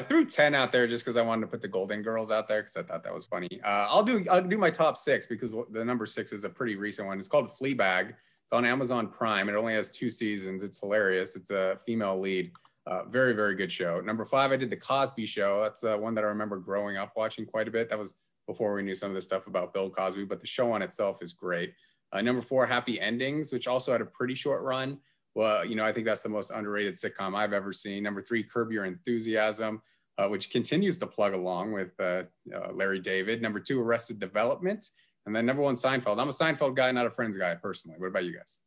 [0.00, 2.48] I threw 10 out there just because I wanted to put the Golden Girls out
[2.48, 3.60] there because I thought that was funny.
[3.62, 6.74] Uh, I'll do I'll do my top six because the number six is a pretty
[6.74, 7.18] recent one.
[7.18, 8.10] It's called Fleabag.
[8.10, 9.48] It's on Amazon Prime.
[9.48, 10.62] It only has two seasons.
[10.62, 11.36] It's hilarious.
[11.36, 12.50] It's a female lead.
[12.86, 14.00] Uh, very, very good show.
[14.00, 15.62] Number five, I did the Cosby Show.
[15.62, 17.88] That's uh, one that I remember growing up watching quite a bit.
[17.88, 20.72] That was before we knew some of the stuff about Bill Cosby, but the show
[20.72, 21.72] on itself is great.
[22.12, 24.98] Uh, number four, Happy Endings, which also had a pretty short run.
[25.34, 28.02] Well, you know, I think that's the most underrated sitcom I've ever seen.
[28.02, 29.82] Number three, Curb Your Enthusiasm,
[30.16, 32.22] uh, which continues to plug along with uh,
[32.54, 33.42] uh Larry David.
[33.42, 34.88] Number two, Arrested Development.
[35.26, 36.20] And then number one, Seinfeld.
[36.20, 37.98] I'm a Seinfeld guy, not a Friends guy personally.
[37.98, 38.58] What about you guys?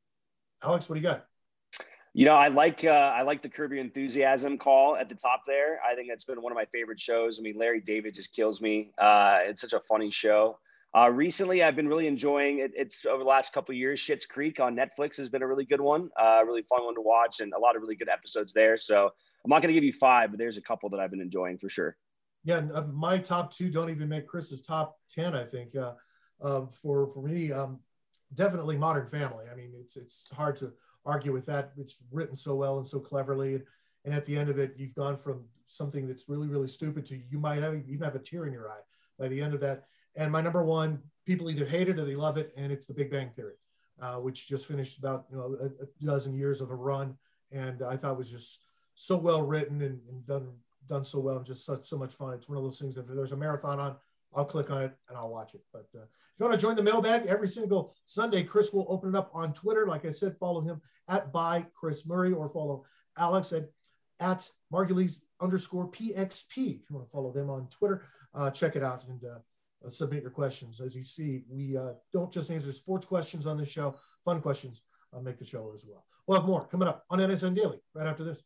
[0.63, 1.25] Alex, what do you got?
[2.13, 5.43] You know, I like uh, I like the Curb Your Enthusiasm call at the top
[5.45, 5.79] there.
[5.87, 7.39] I think that's been one of my favorite shows.
[7.39, 8.91] I mean, Larry David just kills me.
[8.97, 10.57] Uh, it's such a funny show.
[10.97, 12.71] Uh, recently, I've been really enjoying it.
[12.75, 13.99] It's over the last couple years.
[13.99, 17.01] Schitt's Creek on Netflix has been a really good one, uh, really fun one to
[17.01, 18.79] watch, and a lot of really good episodes there.
[18.79, 19.11] So
[19.45, 21.59] I'm not going to give you five, but there's a couple that I've been enjoying
[21.59, 21.97] for sure.
[22.43, 25.35] Yeah, uh, my top two don't even make Chris's top ten.
[25.35, 25.93] I think uh,
[26.81, 27.79] for for me, um,
[28.33, 29.45] definitely Modern Family.
[29.51, 30.73] I mean, it's it's hard to
[31.05, 31.73] argue with that.
[31.77, 33.53] It's written so well and so cleverly.
[33.53, 33.63] And,
[34.05, 37.21] and at the end of it, you've gone from something that's really, really stupid to
[37.29, 38.81] you might have, even have a tear in your eye
[39.19, 39.83] by the end of that.
[40.17, 42.93] And my number one, people either hate it or they love it, and it's The
[42.93, 43.53] Big Bang Theory,
[44.01, 47.15] uh, which just finished about you know a, a, dozen years of a run,
[47.51, 48.63] and I thought was just
[48.95, 50.47] so well written and, and done
[50.87, 52.33] done so well, and just such so much fun.
[52.33, 53.95] It's one of those things that if there's a marathon on,
[54.35, 55.61] I'll click on it and I'll watch it.
[55.71, 59.09] But uh, if you want to join the mailbag every single Sunday, Chris will open
[59.09, 59.85] it up on Twitter.
[59.85, 62.85] Like I said, follow him at by Chris Murray or follow
[63.17, 63.69] Alex at
[64.19, 66.55] at Margulies underscore PXP.
[66.55, 68.03] If you want to follow them on Twitter,
[68.33, 69.37] uh, check it out and uh,
[69.87, 70.81] submit your questions.
[70.81, 74.81] As you see, we uh, don't just answer sports questions on this show, fun questions
[75.13, 76.05] uh, make the show as well.
[76.25, 78.43] We'll have more coming up on NSN Daily right after this.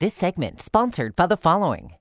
[0.00, 1.94] This segment sponsored by the following.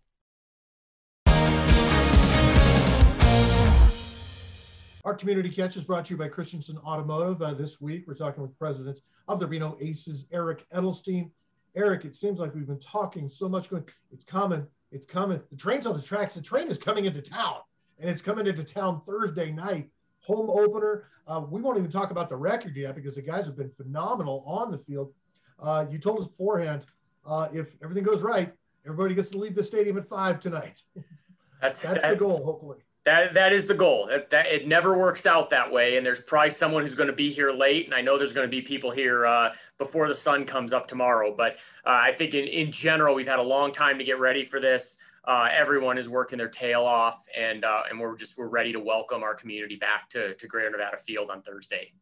[5.06, 7.42] Our community catch is brought to you by Christensen Automotive.
[7.42, 11.30] Uh, this week, we're talking with president of the Reno Aces, Eric Edelstein.
[11.76, 13.70] Eric, it seems like we've been talking so much.
[13.70, 15.42] Going, it's coming, it's coming.
[15.52, 16.36] The train's on the tracks.
[16.36, 17.58] The train is coming into town,
[18.04, 19.90] and it's coming into town Thursday night.
[20.26, 21.06] Home opener.
[21.26, 24.44] Uh, we won't even talk about the record yet because the guys have been phenomenal
[24.46, 25.14] on the field.
[25.58, 26.86] Uh, you told us beforehand
[27.26, 28.54] uh, if everything goes right,
[28.86, 30.82] everybody gets to leave the stadium at five tonight.
[31.62, 32.80] That's that's that, the goal, hopefully.
[33.06, 34.08] That that is the goal.
[34.08, 37.16] That, that it never works out that way, and there's probably someone who's going to
[37.16, 40.16] be here late, and I know there's going to be people here uh, before the
[40.16, 41.34] sun comes up tomorrow.
[41.34, 41.54] But
[41.86, 44.60] uh, I think in in general, we've had a long time to get ready for
[44.60, 45.00] this.
[45.26, 48.80] Uh, everyone is working their tail off, and uh, and we're just we're ready to
[48.80, 51.94] welcome our community back to to Greater Nevada Field on Thursday.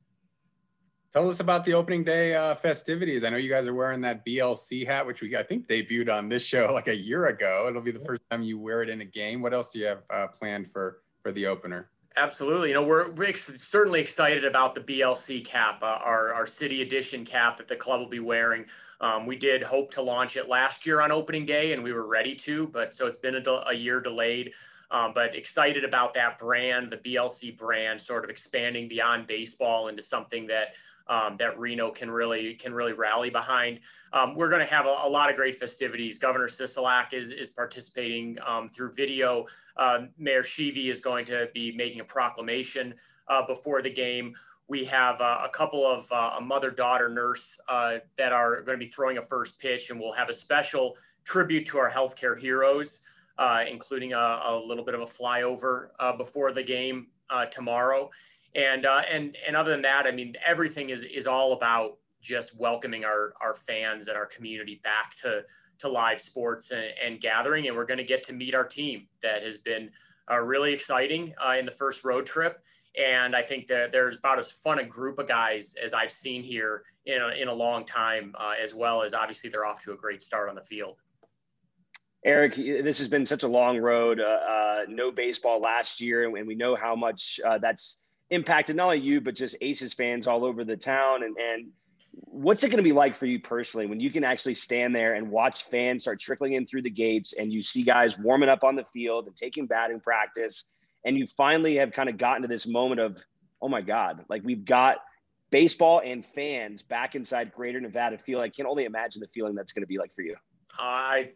[1.13, 3.23] Tell us about the opening day uh, festivities.
[3.23, 6.29] I know you guys are wearing that BLC hat, which we I think debuted on
[6.29, 7.67] this show like a year ago.
[7.69, 9.41] It'll be the first time you wear it in a game.
[9.41, 11.91] What else do you have uh, planned for for the opener?
[12.17, 12.69] Absolutely.
[12.69, 17.23] You know, we're, we're certainly excited about the BLC cap, uh, our, our city edition
[17.23, 18.65] cap that the club will be wearing.
[19.02, 22.06] Um, we did hope to launch it last year on opening day and we were
[22.06, 24.54] ready to, but so it's been a, a year delayed.
[24.92, 30.02] Um, but excited about that brand, the BLC brand, sort of expanding beyond baseball into
[30.02, 30.76] something that
[31.08, 33.80] um, that Reno can really can really rally behind.
[34.14, 36.18] Um, we're going to have a, a, lot of great festivities.
[36.18, 39.46] Governor Sisolak is is participating um, through video.
[39.76, 42.94] Uh, Mayor Schieve is going to be making a proclamation
[43.28, 44.36] uh, before the game.
[44.71, 48.86] We have uh, a couple of uh, a mother-daughter nurse uh, that are going to
[48.86, 53.05] be throwing a first pitch, and we'll have a special tribute to our healthcare heroes,
[53.38, 57.07] uh, including a, a, little bit of a flyover before the game
[57.51, 58.10] tomorrow.
[58.55, 62.57] And uh, and and other than that, I mean, everything is is all about just
[62.57, 65.43] welcoming our our fans and our community back to
[65.79, 67.67] to live sports and, and gathering.
[67.67, 69.89] And we're going to get to meet our team that has been
[70.31, 72.63] uh, really exciting uh, in the first road trip.
[72.97, 76.43] And I think that there's about as fun a group of guys as I've seen
[76.43, 79.93] here in a, in a long time, uh, as well as obviously they're off to
[79.93, 80.97] a great start on the field.
[82.23, 84.19] Eric, this has been such a long road.
[84.19, 87.97] Uh, uh, no baseball last year, and we know how much uh, that's
[88.30, 91.23] impacted not only you but just Aces fans all over the town.
[91.23, 91.69] And and
[92.12, 95.15] what's it going to be like for you personally when you can actually stand there
[95.15, 98.63] and watch fans start trickling in through the gates, and you see guys warming up
[98.63, 100.69] on the field and taking batting practice,
[101.04, 103.18] and you finally have kind of gotten to this moment of,
[103.62, 104.98] oh my God, like we've got
[105.50, 108.42] baseball and fans back inside Greater Nevada Field.
[108.42, 110.36] I can only imagine the feeling that's going to be like for you.
[110.80, 111.32] I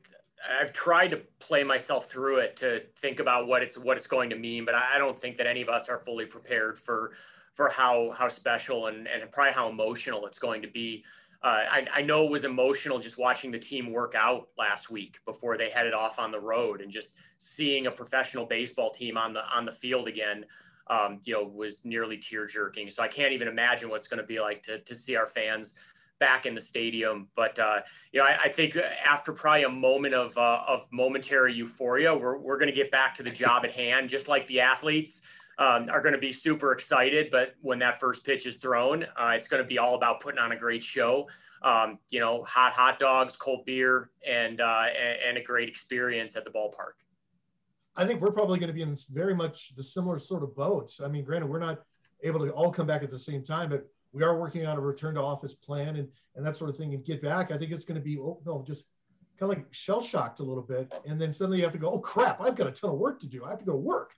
[0.62, 4.30] I've tried to play myself through it to think about what it's what it's going
[4.32, 7.12] to mean, but I don't think that any of us are fully prepared for
[7.54, 11.04] for how how special and and probably how emotional it's going to be.
[11.46, 15.20] Uh, I, I know it was emotional just watching the team work out last week
[15.28, 19.32] before they headed off on the road, and just seeing a professional baseball team on
[19.32, 20.46] the on the field again.
[20.88, 22.90] Um, you know, was nearly tear jerking.
[22.90, 25.78] So I can't even imagine what's going to be like to to see our fans
[26.20, 27.28] back in the stadium.
[27.36, 27.82] But uh,
[28.12, 32.40] you know, I, I, think after probably a moment of uh, of momentary euphoria, we're
[32.40, 35.28] we're going to get back to the job at hand, just like the athletes.
[35.58, 39.32] Um, are going to be super excited, but when that first pitch is thrown, uh,
[39.36, 41.30] it's going to be all about putting on a great show.
[41.62, 44.86] Um, you know, hot hot dogs, cold beer, and, uh,
[45.26, 47.00] and a great experience at the ballpark.
[47.96, 51.00] I think we're probably going to be in very much the similar sort of boats.
[51.00, 51.80] I mean, granted, we're not
[52.24, 54.82] able to all come back at the same time, but we are working on a
[54.82, 57.52] return to office plan and and that sort of thing and get back.
[57.52, 58.86] I think it's going to be oh no, just
[59.40, 61.92] kind of like shell shocked a little bit, and then suddenly you have to go,
[61.92, 63.46] oh crap, I've got a ton of work to do.
[63.46, 64.12] I have to go to work.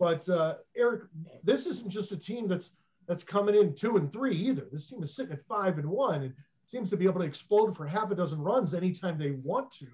[0.00, 1.02] But uh, Eric,
[1.44, 2.72] this isn't just a team that's
[3.06, 4.66] that's coming in two and three either.
[4.72, 6.34] This team is sitting at five and one and
[6.64, 9.86] seems to be able to explode for half a dozen runs anytime they want to.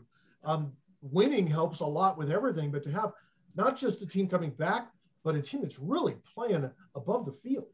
[0.45, 3.13] Um, winning helps a lot with everything, but to have
[3.57, 4.91] not just a team coming back,
[5.25, 7.73] but a team that's really playing above the field.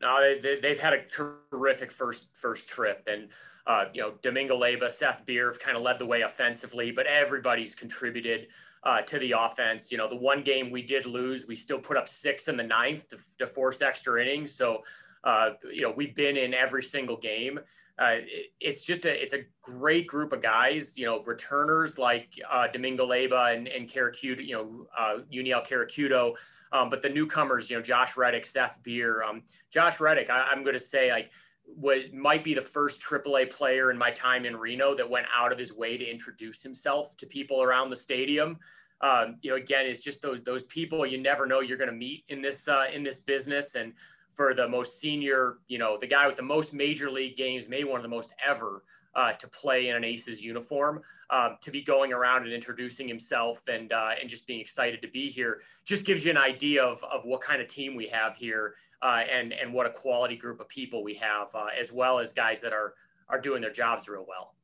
[0.00, 3.28] No, they, have had a terrific first first trip, and
[3.66, 7.06] uh, you know Domingo Leyba, Seth Beer have kind of led the way offensively, but
[7.06, 8.48] everybody's contributed
[8.82, 9.90] uh, to the offense.
[9.90, 12.62] You know, the one game we did lose, we still put up six in the
[12.62, 14.54] ninth to, to force extra innings.
[14.54, 14.82] So,
[15.24, 17.60] uh, you know, we've been in every single game
[18.00, 20.96] uh, it, it's just a it's a great group of guys.
[20.96, 26.34] You know, returners like uh, Domingo Leyba and and Caracuto, you know, uh, Uniel Caracuto,
[26.72, 30.30] um, but the newcomers, you know, Josh Reddick, Seth Beer, um, Josh Reddick.
[30.30, 31.30] I, I'm going to say like
[31.76, 35.52] was might be the first AAA player in my time in Reno that went out
[35.52, 38.58] of his way to introduce himself to people around the stadium.
[39.00, 41.96] Um, you know, again, it's just those those people you never know you're going to
[41.96, 43.92] meet in this uh, in this business, and
[44.34, 47.84] for the most senior, you know, the guy with the most major league games, maybe
[47.84, 51.82] one of the most ever uh, to play in an Aces uniform, um, to be
[51.82, 56.04] going around and introducing himself and uh, and just being excited to be here, just
[56.04, 59.52] gives you an idea of, of what kind of team we have here uh, and
[59.52, 62.72] and what a quality group of people we have, uh, as well as guys that
[62.72, 62.94] are
[63.28, 64.54] are doing their jobs real well.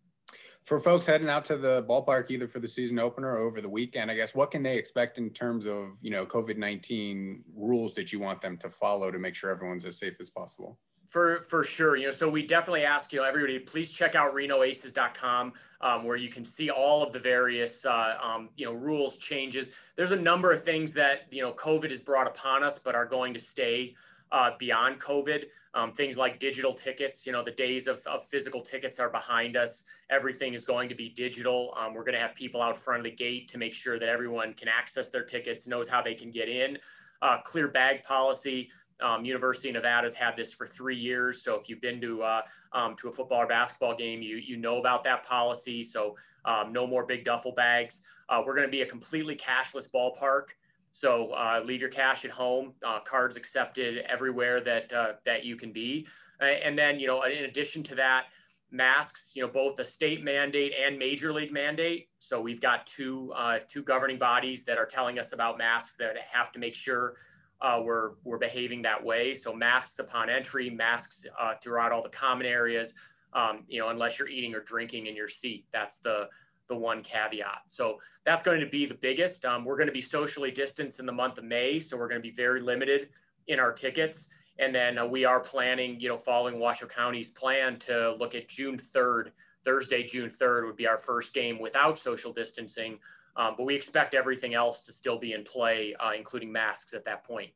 [0.64, 3.68] For folks heading out to the ballpark either for the season opener or over the
[3.68, 7.94] weekend, I guess what can they expect in terms of you know COVID nineteen rules
[7.94, 10.78] that you want them to follow to make sure everyone's as safe as possible?
[11.16, 11.96] For, for sure.
[11.96, 16.18] You know, so we definitely ask, you know, everybody, please check out renoaces.com um, where
[16.18, 19.70] you can see all of the various, uh, um, you know, rules changes.
[19.96, 23.06] There's a number of things that, you know, COVID has brought upon us, but are
[23.06, 23.94] going to stay
[24.30, 25.44] uh, beyond COVID.
[25.72, 29.56] Um, things like digital tickets, you know, the days of, of, physical tickets are behind
[29.56, 29.84] us.
[30.10, 31.72] Everything is going to be digital.
[31.78, 34.10] Um, we're going to have people out front of the gate to make sure that
[34.10, 36.76] everyone can access their tickets, knows how they can get in.
[37.22, 38.68] Uh, clear bag policy.
[39.00, 41.42] Um, University of Nevada's had this for three years.
[41.42, 44.56] So if you've been to uh, um, to a football or basketball game, you you
[44.56, 45.82] know about that policy.
[45.82, 48.02] So um, no more big duffel bags.
[48.28, 50.54] Uh, we're going to be a completely cashless ballpark.
[50.92, 52.72] So uh, leave your cash at home.
[52.84, 56.06] Uh, cards accepted everywhere that uh, that you can be.
[56.40, 58.26] and then you know, in addition to that,
[58.70, 59.32] masks.
[59.34, 62.08] You know, both the state mandate and major league mandate.
[62.18, 66.16] So we've got two uh, two governing bodies that are telling us about masks that
[66.32, 67.16] have to make sure
[67.60, 69.34] uh, we're we're behaving that way.
[69.34, 72.94] So masks upon entry, masks uh, throughout all the common areas.
[73.32, 76.28] Um, you know, unless you're eating or drinking in your seat, that's the
[76.68, 77.62] the one caveat.
[77.68, 79.44] So that's going to be the biggest.
[79.44, 82.20] Um, we're going to be socially distanced in the month of May, so we're going
[82.20, 83.08] to be very limited
[83.46, 84.30] in our tickets.
[84.58, 88.48] And then uh, we are planning, you know, following Washoe County's plan to look at
[88.48, 89.30] June 3rd,
[89.64, 92.98] Thursday, June 3rd would be our first game without social distancing.
[93.36, 97.04] Um, but we expect everything else to still be in play, uh, including masks at
[97.04, 97.50] that point.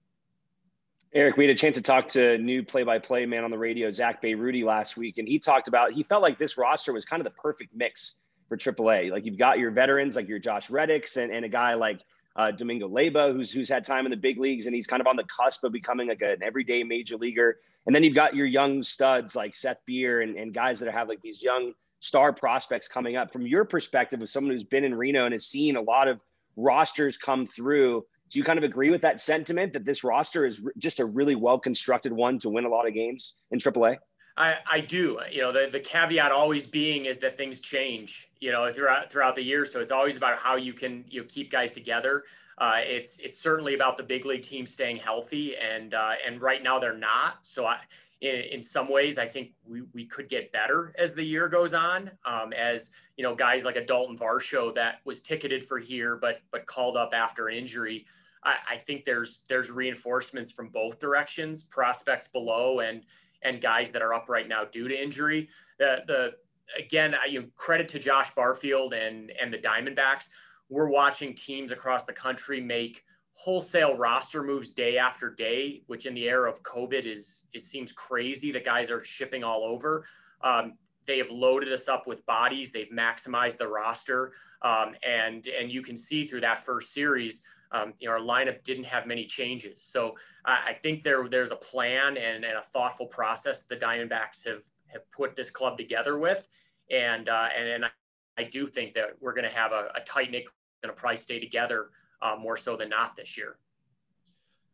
[1.13, 4.23] Eric, we had a chance to talk to new play-by-play man on the radio, Zach
[4.23, 7.25] Bayrudy, last week, and he talked about he felt like this roster was kind of
[7.25, 8.17] the perfect mix
[8.49, 9.11] for AAA.
[9.11, 12.01] Like you've got your veterans, like your Josh Reddicks, and, and a guy like
[12.37, 15.09] uh, Domingo Leyba, who's who's had time in the big leagues, and he's kind of
[15.09, 17.59] on the cusp of becoming like an everyday major leaguer.
[17.87, 21.09] And then you've got your young studs like Seth Beer and, and guys that have
[21.09, 23.33] like these young star prospects coming up.
[23.33, 26.21] From your perspective, of someone who's been in Reno and has seen a lot of
[26.57, 30.61] rosters come through, do you kind of agree with that sentiment that this roster is
[30.79, 33.99] just a really well constructed one to win a lot of games in AAA?
[34.37, 35.19] I, I do.
[35.31, 39.35] You know, the, the caveat always being is that things change, you know, throughout throughout
[39.35, 39.67] the year.
[39.67, 42.25] So it's always about how you can you know, keep guys together.
[42.57, 46.63] Uh, it's it's certainly about the big league team staying healthy, and uh, and right
[46.63, 47.39] now they're not.
[47.43, 47.79] So I,
[48.21, 51.73] in, in some ways, I think we, we could get better as the year goes
[51.73, 52.11] on.
[52.25, 56.41] Um, as you know, guys like a Dalton Varsho that was ticketed for here, but
[56.53, 58.07] but called up after an injury.
[58.45, 63.03] I, I think there's there's reinforcements from both directions, prospects below and
[63.43, 65.49] and guys that are up right now due to injury.
[65.79, 66.31] The the
[66.79, 70.29] again, I, you know, credit to Josh Barfield and and the Diamondbacks.
[70.69, 73.03] We're watching teams across the country make
[73.43, 77.91] wholesale roster moves day after day, which in the era of COVID is it seems
[77.93, 80.05] crazy that guys are shipping all over.
[80.43, 80.75] Um,
[81.07, 82.71] they have loaded us up with bodies.
[82.71, 87.95] They've maximized the roster, um, and and you can see through that first series um,
[88.01, 89.83] you know, our lineup didn't have many changes.
[89.83, 94.65] So I think there there's a plan and, and a thoughtful process the Diamondbacks have
[94.89, 96.49] have put this club together with,
[96.91, 97.91] and uh, and, and I,
[98.39, 100.47] I, do think that we're going to have a, a tight knit
[100.83, 101.91] and a price stay together
[102.23, 103.57] uh, more so than not this year.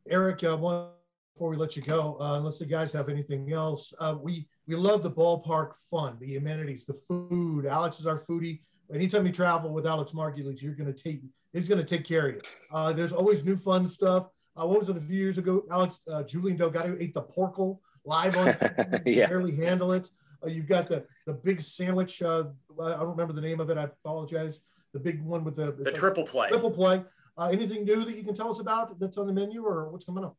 [0.08, 0.88] Eric, uh, one
[1.36, 4.74] before we let you go, uh, unless the guys have anything else, uh, we we
[4.74, 7.66] love the ballpark fun, the amenities, the food.
[7.66, 8.60] Alex is our foodie.
[8.92, 11.20] Anytime you travel with Alex Margulies, you're going to take
[11.52, 12.40] he's going to take care of you.
[12.72, 14.28] Uh, there's always new fun stuff.
[14.58, 15.64] Uh, what was it a few years ago?
[15.70, 19.02] Alex uh, Julian Delgado ate the porkle live on TV.
[19.16, 19.26] yeah.
[19.26, 20.08] barely handle it.
[20.42, 22.22] Uh, you've got the the big sandwich.
[22.22, 22.44] Uh,
[22.80, 23.76] I don't remember the name of it.
[23.76, 24.60] I apologize.
[24.94, 26.48] The big one with the the triple play.
[26.48, 27.02] Triple play.
[27.38, 30.04] Uh, anything new that you can tell us about that's on the menu or what's
[30.04, 30.36] coming up?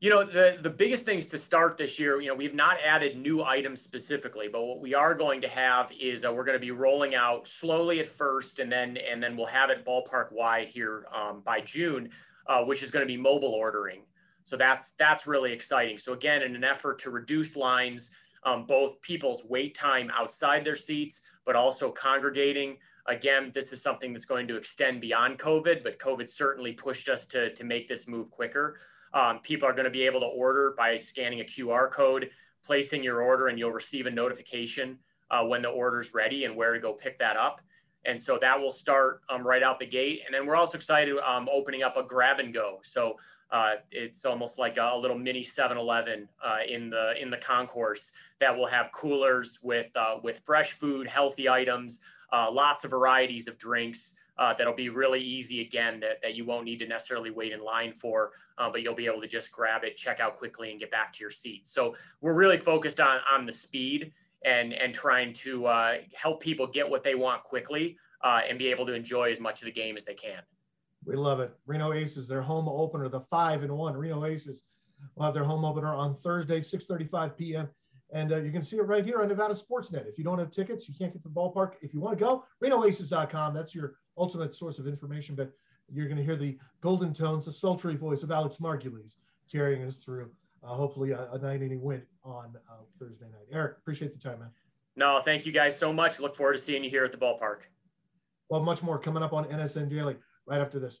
[0.00, 3.18] You know, the, the biggest things to start this year, you know, we've not added
[3.18, 6.64] new items specifically, but what we are going to have is uh, we're going to
[6.64, 10.68] be rolling out slowly at first, and then and then we'll have it ballpark wide
[10.68, 12.10] here um, by June,
[12.46, 14.02] uh, which is going to be mobile ordering.
[14.44, 15.98] So that's that's really exciting.
[15.98, 18.10] So again, in an effort to reduce lines,
[18.44, 22.78] um, both people's wait time outside their seats, but also congregating.
[23.08, 27.24] Again, this is something that's going to extend beyond COVID, but COVID certainly pushed us
[27.32, 28.78] to to make this move quicker.
[29.14, 32.30] Um, people are going to be able to order by scanning a QR code,
[32.62, 34.98] placing your order, and you'll receive a notification
[35.30, 37.60] uh, when the order is ready and where to go pick that up.
[38.04, 40.20] And so that will start um, right out the gate.
[40.24, 42.80] And then we're also excited um, opening up a grab and go.
[42.84, 43.16] So
[43.50, 48.12] Uh, it's almost like a, a little mini 7-Eleven uh, in the in the concourse
[48.40, 53.48] that will have coolers with uh, with fresh food, healthy items, uh, lots of varieties
[53.48, 54.18] of drinks.
[54.38, 57.60] Uh, that'll be really easy again that, that you won't need to necessarily wait in
[57.60, 60.78] line for, uh, but you'll be able to just grab it, check out quickly, and
[60.78, 61.66] get back to your seat.
[61.66, 64.12] So we're really focused on on the speed
[64.44, 65.66] and and trying to
[66.14, 69.66] help people get what they want quickly and be able to enjoy as much of
[69.66, 70.40] the game as they can.
[71.04, 71.52] We love it.
[71.66, 74.64] Reno Aces, their home opener, the five and one Reno Aces
[75.14, 77.68] will have their home opener on Thursday, 6:35 p.m.
[78.12, 80.08] And uh, you can see it right here on Nevada Sportsnet.
[80.08, 81.72] If you don't have tickets, you can't get to the ballpark.
[81.82, 83.54] If you want to go, RenoAces.com.
[83.54, 85.34] That's your ultimate source of information.
[85.34, 85.52] But
[85.92, 89.16] you're going to hear the golden tones, the sultry voice of Alex Margulies
[89.50, 90.30] carrying us through.
[90.62, 93.46] Uh, hopefully, a, a nine inning win on uh, Thursday night.
[93.52, 94.50] Eric, appreciate the time, man.
[94.96, 96.18] No, thank you guys so much.
[96.18, 97.60] Look forward to seeing you here at the ballpark.
[98.48, 101.00] Well, much more coming up on NSN Daily right after this.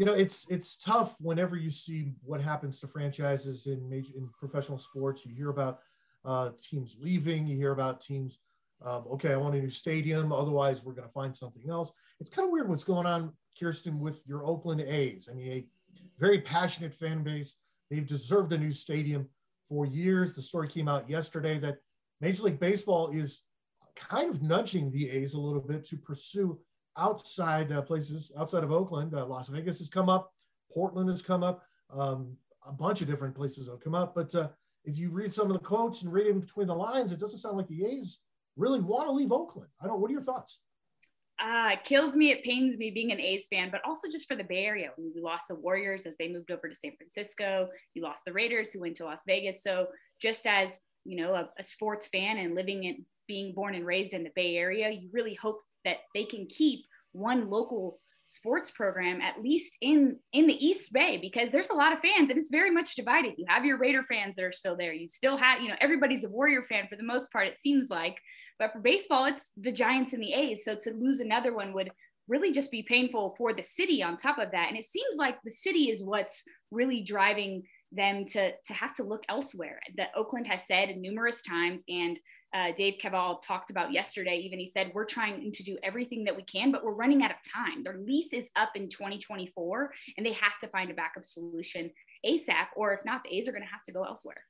[0.00, 4.30] You know, it's it's tough whenever you see what happens to franchises in major in
[4.38, 5.26] professional sports.
[5.26, 5.80] You hear about
[6.24, 7.46] uh, teams leaving.
[7.46, 8.38] You hear about teams.
[8.82, 10.32] Um, okay, I want a new stadium.
[10.32, 11.92] Otherwise, we're going to find something else.
[12.18, 15.28] It's kind of weird what's going on, Kirsten, with your Oakland A's.
[15.30, 15.66] I mean, a
[16.18, 17.58] very passionate fan base.
[17.90, 19.28] They've deserved a new stadium
[19.68, 20.32] for years.
[20.32, 21.76] The story came out yesterday that
[22.22, 23.42] Major League Baseball is
[23.96, 26.58] kind of nudging the A's a little bit to pursue
[26.96, 29.14] outside uh, places outside of Oakland.
[29.14, 30.32] Uh, Las Vegas has come up,
[30.72, 31.62] Portland has come up,
[31.92, 32.36] um,
[32.66, 34.14] a bunch of different places have come up.
[34.14, 34.48] But uh,
[34.84, 37.38] if you read some of the quotes and read in between the lines, it doesn't
[37.38, 38.18] sound like the A's
[38.56, 39.70] really want to leave Oakland.
[39.82, 40.00] I don't.
[40.00, 40.58] What are your thoughts?
[41.42, 42.30] Uh, it kills me.
[42.30, 44.90] It pains me being an A's fan, but also just for the Bay Area.
[44.98, 47.70] We lost the Warriors as they moved over to San Francisco.
[47.94, 49.62] You lost the Raiders who went to Las Vegas.
[49.62, 49.86] So
[50.20, 54.12] just as you know, a, a sports fan and living in being born and raised
[54.12, 59.20] in the Bay Area, you really hope that they can keep one local sports program
[59.20, 62.50] at least in in the east bay because there's a lot of fans and it's
[62.50, 63.34] very much divided.
[63.36, 64.92] You have your raider fans that are still there.
[64.92, 67.90] You still have you know everybody's a warrior fan for the most part it seems
[67.90, 68.16] like.
[68.58, 70.64] But for baseball it's the giants and the a's.
[70.64, 71.90] So to lose another one would
[72.28, 74.68] really just be painful for the city on top of that.
[74.68, 79.02] And it seems like the city is what's really driving them to to have to
[79.02, 82.18] look elsewhere that oakland has said numerous times and
[82.52, 84.42] uh, Dave Kaval talked about yesterday.
[84.44, 87.30] Even he said, We're trying to do everything that we can, but we're running out
[87.30, 87.84] of time.
[87.84, 91.90] Their lease is up in 2024, and they have to find a backup solution
[92.26, 94.42] ASAP, or if not, the A's are going to have to go elsewhere.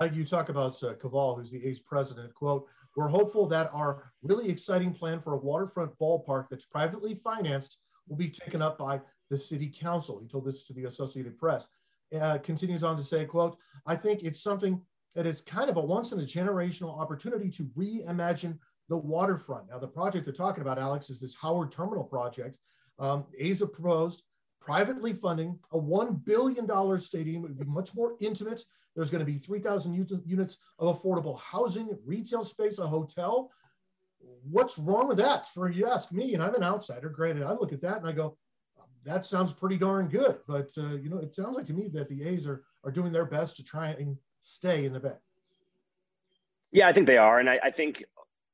[0.00, 2.34] Uh, you talk about uh, Kaval, who's the A's president.
[2.34, 2.66] Quote,
[2.96, 7.78] We're hopeful that our really exciting plan for a waterfront ballpark that's privately financed
[8.08, 10.20] will be taken up by the city council.
[10.20, 11.68] He told this to the Associated Press.
[12.14, 14.80] Uh, continues on to say, quote, I think it's something
[15.16, 19.70] that is kind of a once in a generational opportunity to reimagine the waterfront.
[19.70, 22.58] Now, the project they're talking about, Alex, is this Howard Terminal project.
[22.98, 24.22] Um, ASA proposed
[24.60, 27.44] privately funding a $1 billion stadium.
[27.44, 28.62] It would be much more intimate.
[28.94, 33.50] There's going to be 3,000 units of affordable housing, retail space, a hotel.
[34.50, 35.48] What's wrong with that?
[35.48, 37.08] For you ask me, and I'm an outsider.
[37.08, 38.36] Granted, I look at that and I go,
[39.06, 40.38] that sounds pretty darn good.
[40.46, 43.12] But uh, you know, it sounds like to me that the A's are are doing
[43.12, 45.14] their best to try and stay in the Bay?
[46.72, 48.04] Yeah, I think they are, and I, I think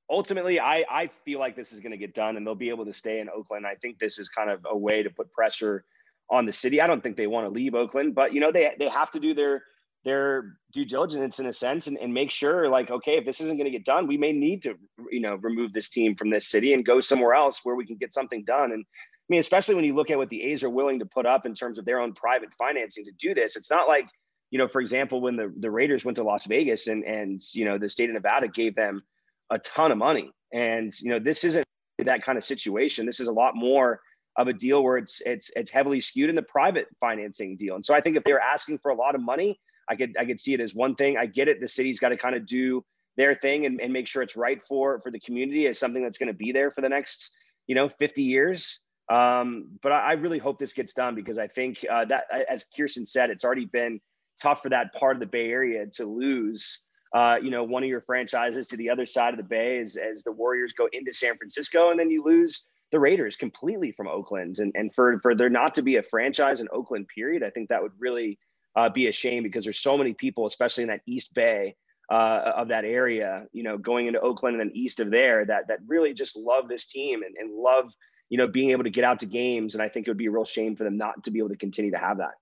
[0.09, 2.85] ultimately, I I feel like this is going to get done, and they'll be able
[2.85, 3.67] to stay in Oakland.
[3.67, 5.85] I think this is kind of a way to put pressure
[6.31, 6.81] on the city.
[6.81, 9.21] I don't think they want to leave Oakland, but you know they they have to
[9.21, 9.65] do their
[10.05, 13.57] their due diligence in a sense and, and make sure like okay if this isn't
[13.57, 14.75] going to get done we may need to
[15.13, 17.97] you know remove this team from this city and go somewhere else where we can
[17.97, 18.85] get something done and
[19.33, 21.55] mean especially when you look at what the a's are willing to put up in
[21.55, 24.07] terms of their own private financing to do this it's not like
[24.53, 27.65] you know, for example, when the, the Raiders went to Las Vegas and, and, you
[27.65, 29.03] know, the state of Nevada gave them
[29.51, 30.31] a ton of money.
[30.53, 31.65] And, you know, this isn't
[32.05, 33.07] that kind of situation.
[33.07, 34.01] This is a lot more
[34.37, 37.77] of a deal where it's, it's, it's heavily skewed in the private financing deal.
[37.77, 39.59] And so I think if they're asking for a lot of money,
[39.89, 41.17] I could, I could see it as one thing.
[41.17, 41.59] I get it.
[41.59, 42.85] The city's got to kind of do
[43.17, 46.19] their thing and, and make sure it's right for, for the community as something that's
[46.19, 47.31] going to be there for the next,
[47.69, 48.81] you know, 50 years.
[49.13, 52.65] Um, but I, I, really hope this gets done because I think uh, that, as
[52.75, 54.01] Kirsten said, it's already been
[54.41, 56.81] tough for that part of the Bay Area to lose.
[57.15, 59.99] Uh, you know, one of your franchises to the other side of the Bay as,
[59.99, 64.09] as the Warriors go into San Francisco, and then you lose the Raiders completely from
[64.09, 64.59] Oakland.
[64.61, 67.69] And, and for, for there not to be a franchise in Oakland, period, I think
[67.69, 68.39] that would really
[68.77, 71.75] uh, be a shame because there's so many people, especially in that East Bay
[72.11, 75.69] uh, of that area, you know, going into Oakland and then east of there that,
[75.69, 77.93] that really just love this team and, and love,
[78.33, 79.75] you know, being able to get out to games.
[79.75, 81.51] And I think it would be a real shame for them not to be able
[81.51, 82.33] to continue to have that.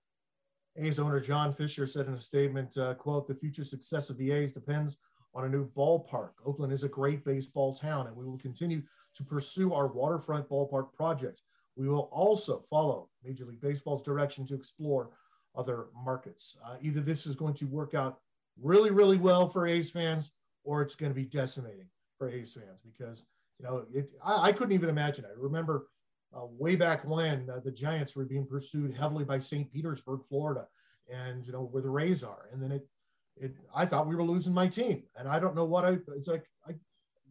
[0.77, 4.31] A's owner John Fisher said in a statement, uh, quote, the future success of the
[4.31, 4.95] A's depends
[5.35, 6.29] on a new ballpark.
[6.45, 8.81] Oakland is a great baseball town, and we will continue
[9.15, 11.41] to pursue our waterfront ballpark project.
[11.75, 15.09] We will also follow Major League Baseball's direction to explore
[15.57, 16.57] other markets.
[16.65, 18.19] Uh, either this is going to work out
[18.57, 20.31] really, really well for A's fans,
[20.63, 23.25] or it's going to be decimating for A's fans because
[23.61, 25.25] you know it, I, I couldn't even imagine.
[25.25, 25.31] it.
[25.31, 25.87] I remember
[26.35, 29.71] uh, way back when uh, the Giants were being pursued heavily by St.
[29.71, 30.67] Petersburg, Florida,
[31.11, 32.87] and you know where the Rays are, and then it,
[33.37, 35.97] it I thought we were losing my team, and I don't know what I.
[36.15, 36.73] It's like I,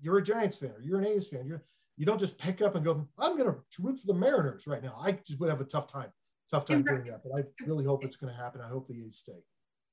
[0.00, 1.64] you're a Giants fan, or you're an A's fan, you're
[2.00, 4.82] you don't just pick up and go, I'm going to root for the Mariners right
[4.82, 4.98] now.
[4.98, 6.10] I just would have a tough time,
[6.50, 7.20] tough time doing that.
[7.22, 8.62] But I really hope it's going to happen.
[8.62, 9.44] I hope the A's stay.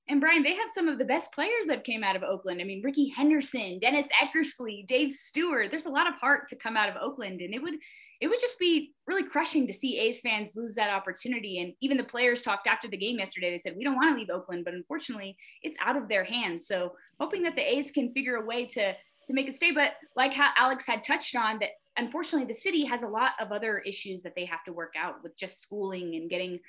[0.10, 2.62] And Brian, they have some of the best players that came out of Oakland.
[2.62, 5.70] I mean, Rickey Henderson, Dennis Eckersley, Dave Stewart.
[5.70, 7.76] There's a lot of heart to come out of Oakland, and it would
[8.20, 11.60] it would just be really crushing to see A's fans lose that opportunity.
[11.60, 13.52] And even the players talked after the game yesterday.
[13.52, 16.68] They said, We don't want to leave Oakland, but unfortunately, it's out of their hands.
[16.68, 19.72] So, hoping that the A's can figure a way to, to make it stay.
[19.72, 23.52] But like how Alex had touched on, that unfortunately, the city has a lot of
[23.52, 26.60] other issues that they have to work out with just schooling and getting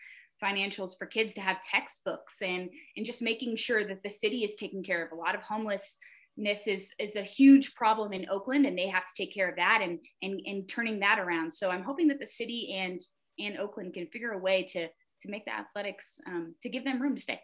[0.43, 4.55] financials for kids to have textbooks and, and just making sure that the city is
[4.55, 8.79] taking care of a lot of homelessness is is a huge problem in Oakland, and
[8.79, 11.53] they have to take care of that and and and turning that around.
[11.53, 13.01] So I'm hoping that the city and
[13.39, 14.89] and Oakland can figure a way to
[15.23, 17.41] to make the athletics um, to give them room to stay.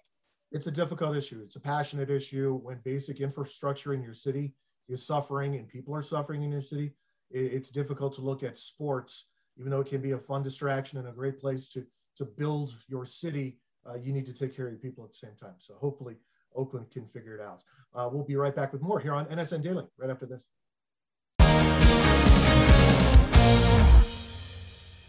[0.53, 1.41] It's a difficult issue.
[1.45, 4.55] It's a passionate issue when basic infrastructure in your city
[4.89, 6.93] is suffering and people are suffering in your city.
[7.31, 9.27] It's difficult to look at sports,
[9.59, 11.85] even though it can be a fun distraction and a great place to
[12.17, 13.59] to build your city.
[13.87, 15.55] Uh, you need to take care of your people at the same time.
[15.59, 16.17] So hopefully
[16.55, 17.62] Oakland can figure it out.
[17.95, 20.47] Uh, we'll be right back with more here on NSN Daily right after this.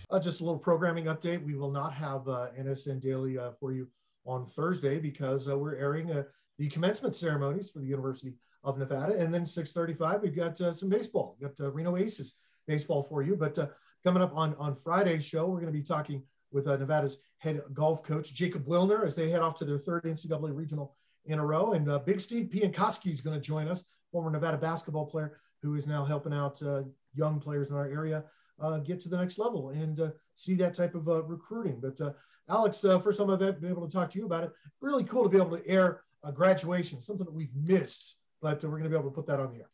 [0.10, 1.44] Uh, just a little programming update.
[1.44, 3.88] We will not have uh, NSN Daily uh, for you
[4.26, 6.24] on Thursday because uh, we're airing uh,
[6.58, 9.18] the commencement ceremonies for the University of Nevada.
[9.18, 11.36] And then 6:35, we've got uh, some baseball.
[11.40, 12.36] We've got Reno Aces
[12.68, 13.36] baseball for you.
[13.36, 13.58] But
[14.04, 16.24] coming up on on Friday's show, we're going to be talking
[16.56, 20.56] with Nevada's head golf coach Jacob Wilner as they head off to their third NCAA
[20.56, 20.96] regional
[21.26, 21.74] in a row.
[21.74, 25.76] And uh, Big Steve Piankoski is going to join us, former Nevada basketball player who
[25.76, 26.84] is now helping out uh,
[27.14, 28.24] young players in our area
[28.62, 31.80] uh, get to the next level and uh, see that type of uh, recruiting.
[31.82, 32.14] But uh,
[32.48, 34.52] Alex, first time I've been able to talk to you about it.
[34.80, 38.70] Really cool to be able to air a graduation, something that we've missed, but we're
[38.72, 39.70] going to be able to put that on the air.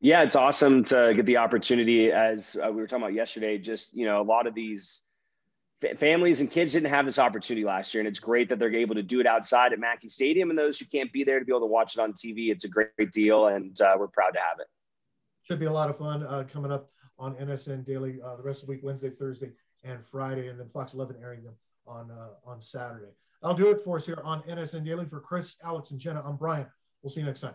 [0.00, 2.10] Yeah, it's awesome to get the opportunity.
[2.10, 5.02] As we were talking about yesterday, just you know, a lot of these
[5.96, 8.94] families and kids didn't have this opportunity last year, and it's great that they're able
[8.96, 10.50] to do it outside at Mackay Stadium.
[10.50, 12.64] And those who can't be there to be able to watch it on TV, it's
[12.64, 14.66] a great, deal, and uh, we're proud to have it.
[15.42, 18.62] Should be a lot of fun uh, coming up on NSN Daily uh, the rest
[18.62, 19.52] of the week, Wednesday, Thursday,
[19.84, 21.54] and Friday, and then Fox 11 airing them
[21.86, 23.12] on uh, on Saturday.
[23.42, 26.22] I'll do it for us here on NSN Daily for Chris, Alex, and Jenna.
[26.24, 26.66] I'm Brian.
[27.02, 27.54] We'll see you next time.